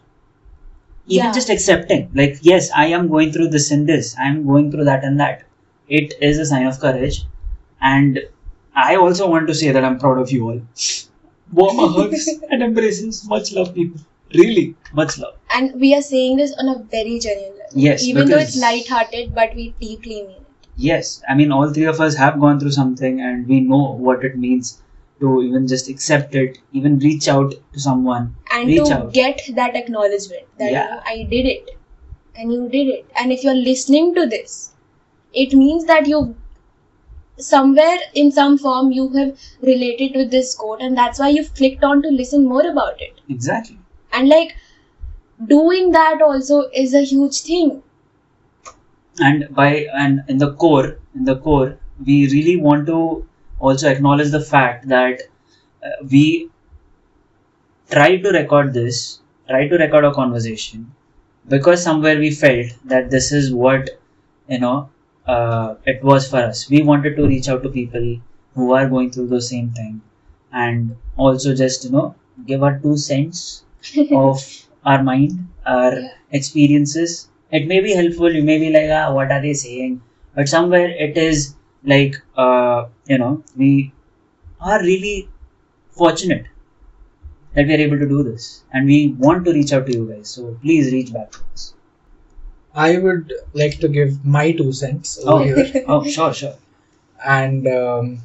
[1.07, 1.31] even Yeah.
[1.31, 4.85] just accepting like yes i am going through this and this i am going through
[4.89, 5.43] that and that
[5.99, 7.17] it is a sign of courage
[7.81, 8.19] and
[8.87, 10.61] i also want to say that i'm proud of you all
[11.61, 14.01] warm hugs and embraces much love people
[14.41, 14.65] really
[15.01, 17.83] much love And we are saying this on a very genuine level.
[17.83, 20.46] Yes, Even though it's light-hearted, but we deeply mean it.
[20.77, 24.23] Yes i mean all three of us have gone through something and we know what
[24.23, 24.81] it means
[25.19, 29.13] to even just accept it even reach out to someone and Reach to out.
[29.13, 31.01] get that acknowledgement that Yeah.
[31.05, 31.71] I did it
[32.35, 33.05] and you did it.
[33.19, 34.73] And if you're listening to this,
[35.33, 36.35] it means that you
[37.39, 41.83] somewhere in some form you have related with this quote and that's why you've clicked
[41.83, 43.21] on to listen more about it.
[43.29, 43.77] exactly
[44.13, 44.55] And like
[45.47, 47.83] doing that also is a huge thing.
[49.19, 53.27] And by and in the core in the core we really want to
[53.59, 55.21] also acknowledge the fact that
[55.83, 56.51] uh, we
[57.91, 58.97] try to record this
[59.49, 60.81] try to record a conversation
[61.53, 63.89] because somewhere we felt that this is what
[64.49, 64.89] you know
[65.27, 68.07] uh, it was for us we wanted to reach out to people
[68.55, 70.01] who are going through the same thing
[70.51, 72.07] and also just you know
[72.45, 73.63] give our two cents
[74.11, 74.43] of
[74.85, 75.33] our mind,
[75.65, 76.11] our Yeah.
[76.39, 77.13] experiences.
[77.51, 78.31] It may be helpful.
[78.33, 80.01] You may be like, ah, what are they saying?
[80.35, 83.93] But somewhere it is like, uh, you know, we
[84.59, 85.29] are really
[85.91, 86.45] fortunate
[87.53, 90.05] that we are able to do this, and we want to reach out to you
[90.07, 90.29] guys.
[90.29, 91.73] So please reach back to us.
[92.75, 95.83] I would like to give my two cents Oh, here.
[95.87, 96.55] oh, sure, sure.
[97.25, 98.19] and um,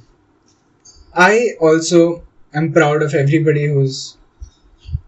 [1.14, 2.22] I also
[2.54, 4.16] am proud of everybody who's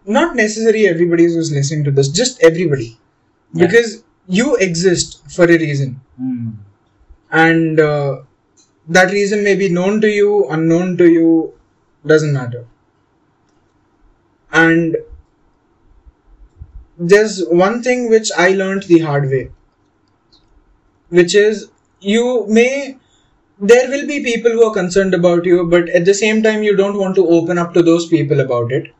[0.06, 2.98] not necessarily everybody who's listening to this, just everybody,
[3.54, 3.66] Yeah.
[3.66, 6.50] because you exist for a reason, Hmm.
[7.30, 8.22] and uh,
[8.88, 11.54] that reason may be known to you, unknown to you,
[12.06, 12.66] doesn't matter.
[14.52, 14.96] And
[16.98, 19.50] there's one thing which I learned the hard way,
[21.08, 21.70] which is
[22.00, 22.98] you may
[23.60, 26.76] there will be people who are concerned about you, but at the same time, you
[26.76, 28.92] don't want to open up to those people about it.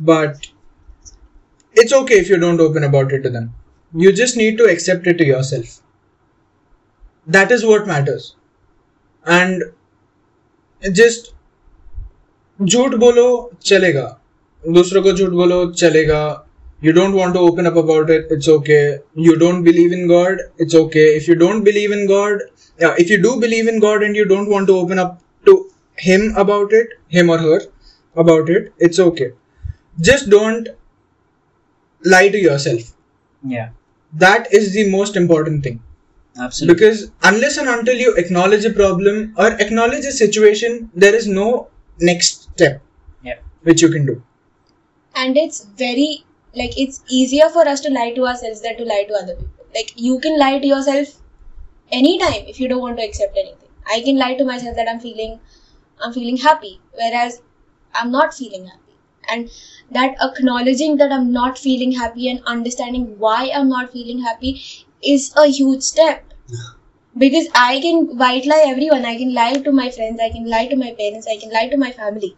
[0.00, 0.48] But
[1.74, 3.54] it's okay if you don't open about it to them.
[3.95, 5.81] You just need to accept it to yourself.
[7.27, 8.35] That is what matters.
[9.25, 9.63] And
[10.93, 11.33] just
[12.61, 13.27] झूठ बोलो
[13.65, 14.05] चलेगा
[14.69, 16.21] दूसरों को झूठ बोलो चलेगा
[16.81, 18.83] you don't want to open up about it it's okay
[19.25, 22.39] you don't believe in god it's okay if you don't believe in god
[22.83, 25.55] yeah, if you do believe in god and you don't want to open up to
[26.07, 27.59] him about it him or her
[28.23, 29.29] about it it's okay
[30.09, 30.71] just don't
[32.15, 32.89] lie to yourself
[33.53, 33.69] Yeah,
[34.24, 35.82] that is the most important thing.
[36.38, 36.74] Absolutely.
[36.74, 41.68] because unless and until you acknowledge a problem or acknowledge a situation there is no
[42.00, 42.82] next step
[43.22, 43.38] Yeah.
[43.62, 44.22] which you can do.
[45.14, 49.04] And it's very like it's easier for us to lie to ourselves than to lie
[49.08, 49.64] to other people.
[49.74, 51.08] Like you can lie to yourself
[51.90, 53.70] anytime if you don't want to accept anything.
[53.88, 55.38] I can lie to myself that i'm feeling
[56.02, 57.40] i'm feeling happy whereas
[57.94, 58.85] i'm not feeling happy
[59.29, 59.49] and
[59.91, 64.61] that acknowledging that i'm not feeling happy and understanding why i'm not feeling happy
[65.13, 66.33] is a huge step
[67.17, 70.65] because i can white lie everyone i can lie to my friends i can lie
[70.67, 72.35] to my parents i can lie to my family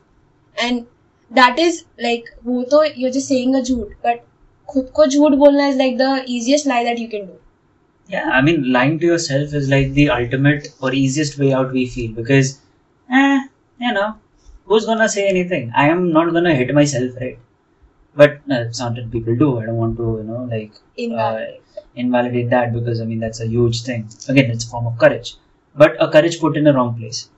[0.61, 0.85] and
[1.31, 4.21] that is like वो तो you're just saying a झूठ but
[4.73, 7.39] खुद को झूठ बोलना is like the easiest lie that you can do
[8.09, 11.85] Yeah, I mean, lying to yourself is like the ultimate or easiest way out we
[11.87, 12.59] feel because,
[13.09, 13.39] eh,
[13.79, 14.15] you know,
[14.68, 15.72] who's gonna say anything?
[15.74, 17.38] I am not gonna hit myself, right?
[18.14, 19.58] But uh, certain people do.
[19.60, 21.60] I don't want to, you know, like Invalidate.
[21.78, 24.08] uh, invalidate that because I mean that's a huge thing.
[24.28, 25.36] Again, it's a form of courage,
[25.76, 27.30] but a courage put in the wrong place.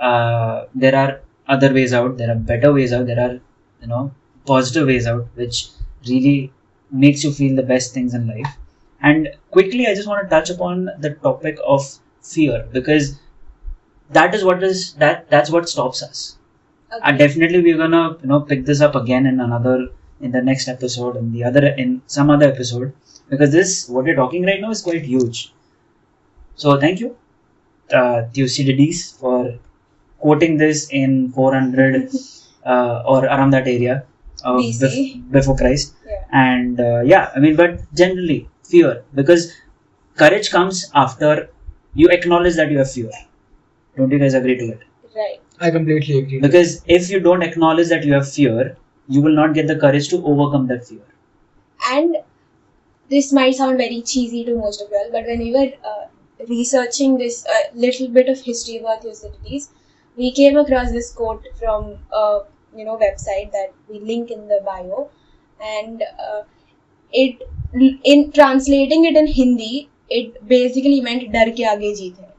[0.00, 2.18] Uh, there are other ways out.
[2.18, 3.06] There are better ways out.
[3.06, 3.34] There are,
[3.80, 4.12] you know,
[4.46, 5.68] positive ways out, which
[6.08, 6.52] really
[6.90, 8.56] makes you feel the best things in life.
[9.02, 11.82] And quickly, I just want to touch upon the topic of
[12.22, 13.18] fear because
[14.10, 16.38] that is what is that that's what stops us.
[16.92, 17.00] Okay.
[17.08, 19.88] And definitely, we're gonna you know pick this up again in another
[20.20, 22.92] in the next episode in the other in some other episode
[23.30, 25.52] because this what we're talking right now is quite huge.
[26.54, 27.16] So thank you,
[27.92, 29.58] uh, Thucydides, for
[30.20, 32.10] quoting this in 400
[32.66, 34.04] uh, or around that area
[34.44, 35.94] uh, bef- before Christ.
[36.06, 36.24] Yeah.
[36.32, 39.52] And uh, yeah, I mean, but generally fear because
[40.16, 41.50] courage comes after
[41.94, 43.10] you acknowledge that you have fear.
[43.96, 44.80] Don't you guys agree to it?
[45.16, 49.35] right i completely agree Because if you don't acknowledge that you have fear, you will
[49.35, 51.05] not get the courage to overcome that fear.
[51.89, 52.17] and
[53.09, 56.05] this might sound very cheesy to most of you all but when we were uh,
[56.49, 59.69] researching this uh, little bit of history about Thucydides,
[60.15, 62.41] we came across this quote from a
[62.75, 65.09] you know website that we link in the bio,
[65.61, 66.43] and uh,
[67.11, 67.41] it
[68.03, 72.30] in translating it in Hindi, it basically meant "डर के आगे जीत है."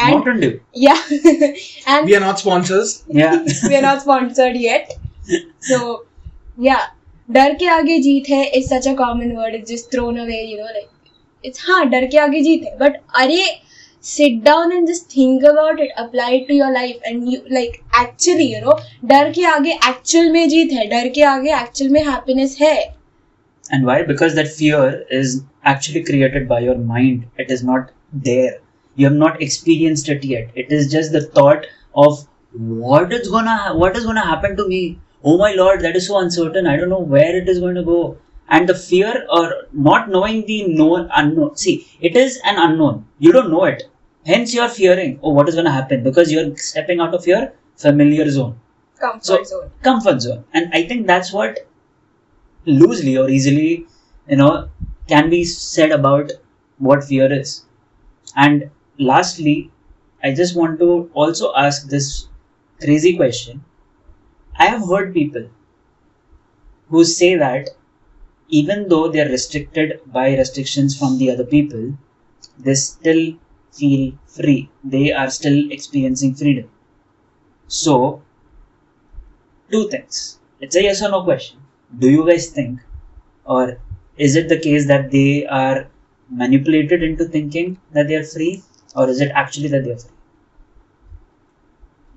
[0.00, 0.60] And Mountain Dew.
[0.74, 0.98] yeah,
[1.86, 3.04] and We are not sponsors.
[3.08, 3.44] Yeah.
[3.68, 4.92] we are not sponsored yet.
[5.60, 6.04] So,
[6.58, 6.82] yeah,
[7.30, 9.54] डर के आगे जीत है is such a common word.
[9.54, 10.90] It's just thrown away, you know, like
[11.44, 12.78] it's हाँ डर के आगे जीत है.
[12.78, 13.46] But अरे
[14.08, 17.82] sit down and just think about it, apply it to your life, and you like
[18.02, 18.76] actually, you know,
[19.14, 20.86] डर के आगे actual में जीत है.
[20.90, 22.76] डर के आगे actual में happiness है.
[23.72, 24.02] And why?
[24.12, 27.26] Because that fear is actually created by your mind.
[27.38, 28.54] It is not there.
[28.95, 30.49] you have not experienced it yet.
[30.55, 31.65] It is just the thought
[31.95, 34.99] of what is gonna what is gonna happen to me.
[35.23, 36.67] Oh my lord, that is so uncertain.
[36.67, 38.17] I don't know where it is going to go.
[38.49, 41.55] And the fear or not knowing the known unknown.
[41.55, 43.05] See, it is an unknown.
[43.19, 43.83] You don't know it.
[44.25, 45.19] Hence, you are fearing.
[45.23, 46.03] Oh, what is gonna happen?
[46.03, 48.59] Because you are stepping out of your familiar zone
[48.99, 49.69] Comfort So- zone.
[49.81, 51.61] comfort zone and i think that's what
[52.65, 53.85] loosely or easily
[54.27, 54.69] you know
[55.07, 56.31] can be said about
[56.77, 57.65] what fear is
[58.35, 58.69] and
[59.09, 59.55] lastly
[60.23, 62.09] i just want to also ask this
[62.85, 63.63] crazy question
[64.59, 65.49] i have heard people
[66.89, 67.69] who say that
[68.49, 71.93] even though they are restricted by restrictions from the other people
[72.59, 73.23] they still
[73.73, 76.69] feel free they are still experiencing freedom
[77.67, 78.21] so
[79.71, 80.39] two things.
[80.59, 81.59] It's a yes or no question.
[81.97, 82.79] Do you guys think,
[83.45, 83.79] or
[84.17, 85.87] is it the case that they are
[86.29, 88.63] manipulated into thinking that they are free,
[88.95, 90.17] or is it actually that they are free?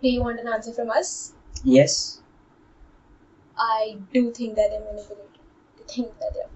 [0.02, 1.32] Do you want an answer from us?
[1.62, 2.20] Yes.
[3.56, 5.38] I do think that they're manipulated
[5.78, 6.48] to think that they're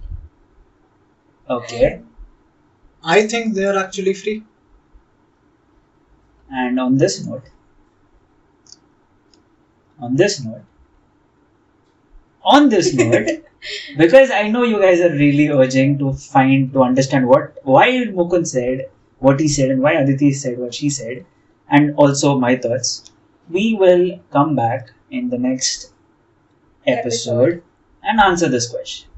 [1.56, 2.02] Okay.
[3.02, 4.44] I think they are actually free.
[6.50, 7.44] And on this note,
[10.00, 10.62] on this note,
[12.42, 13.44] on this note,
[13.96, 17.88] because I know you guys are really urging to find to understand what why
[18.20, 18.86] Mukund said
[19.18, 21.24] what he said and why Aditi said what she said,
[21.68, 23.10] and also my thoughts.
[23.50, 25.92] We will come back in the next
[26.86, 27.62] episode
[28.02, 29.08] and answer this question.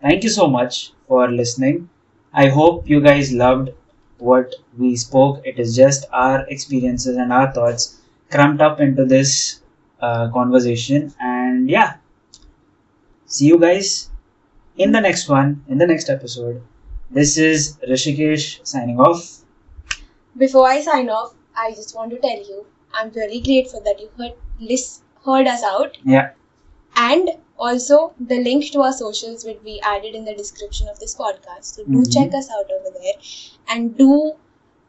[0.00, 1.88] Thank you so much for listening.
[2.32, 3.70] I hope you guys loved
[4.18, 5.42] what we spoke.
[5.44, 9.62] It is just our experiences and our thoughts cramped up into this
[10.00, 11.14] uh, conversation.
[11.20, 11.96] And yeah,
[13.26, 14.10] see you guys
[14.76, 16.62] in the next one, in the next episode.
[17.10, 19.42] This is Rishikesh signing off.
[20.36, 24.08] Before I sign off, I just want to tell you I'm very grateful that you
[24.16, 26.30] heard lis- heard us out, Yeah,
[26.96, 31.14] and also the link to our socials will be added in the description of this
[31.16, 31.64] podcast.
[31.76, 32.12] So do Mhm.
[32.16, 33.16] check us out over there,
[33.68, 34.12] and do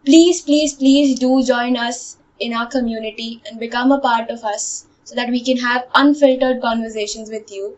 [0.06, 4.68] please, please, please do join us in our community and become a part of us,
[5.04, 7.78] so that we can have unfiltered conversations with you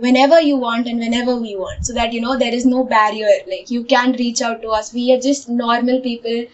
[0.00, 3.28] whenever you want and whenever we want so that you know there is no barrier.
[3.46, 4.92] Like you can reach out to us.
[4.92, 6.44] We are just normal people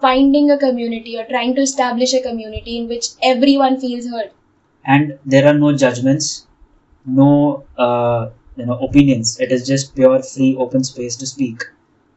[0.00, 4.30] finding a community or trying to establish a community in which everyone feels heard.
[4.84, 6.46] And there are no judgments,
[7.06, 9.38] no uh, you know opinions.
[9.40, 11.64] It is just pure free open space to speak,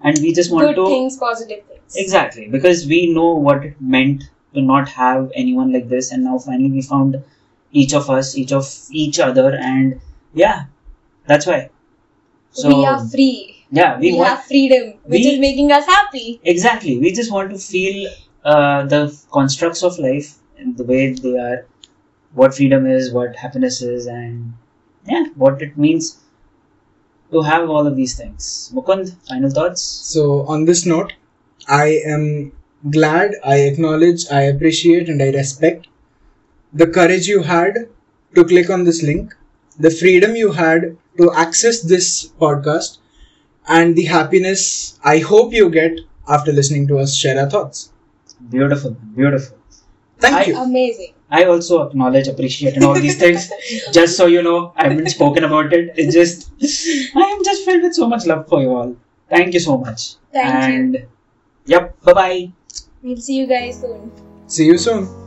[0.02, 1.98] and we just want to, good to things positive things.
[1.98, 6.38] Exactly, because we know what it meant to not have anyone like this, and now
[6.38, 7.22] finally we found
[7.72, 10.00] each of us, each of each other, and
[10.34, 10.66] yeah,
[11.26, 11.70] that's why.
[12.52, 15.86] So we are free yeah, we, we, want have freedom which we- is making us
[15.86, 17.00] happy exactly.
[17.00, 18.12] We just want to feel
[18.44, 21.66] uh, the constructs of life and the way they are,
[22.34, 24.54] what freedom is, what happiness is, and
[25.06, 26.20] yeah, what it means
[27.32, 28.72] to have all of these things.
[28.74, 29.82] Mukund, final thoughts.
[29.82, 31.14] So, on this note,
[31.68, 32.52] I am
[32.90, 35.88] glad, I acknowledge, I appreciate, and I respect
[36.74, 37.88] the courage you had
[38.36, 39.36] to click on this link,
[39.82, 42.98] the freedom you had to access this podcast,
[43.68, 47.92] and the happiness I hope you get after listening to us share our thoughts.
[48.50, 49.58] Beautiful, beautiful.
[50.20, 50.58] Thank I- you.
[50.58, 53.50] amazing I also acknowledge, appreciate, and all these things.
[53.94, 55.94] just so you know, I haven't spoken about it.
[55.96, 56.52] It's just,
[57.16, 58.96] I am just filled with so much love for you all.
[59.30, 60.16] Thank you so much.
[60.34, 60.76] Thank you.
[60.76, 61.08] and,
[61.66, 62.52] yep, bye bye.
[63.02, 64.12] we'll see you guys soon
[64.48, 65.21] See you soon.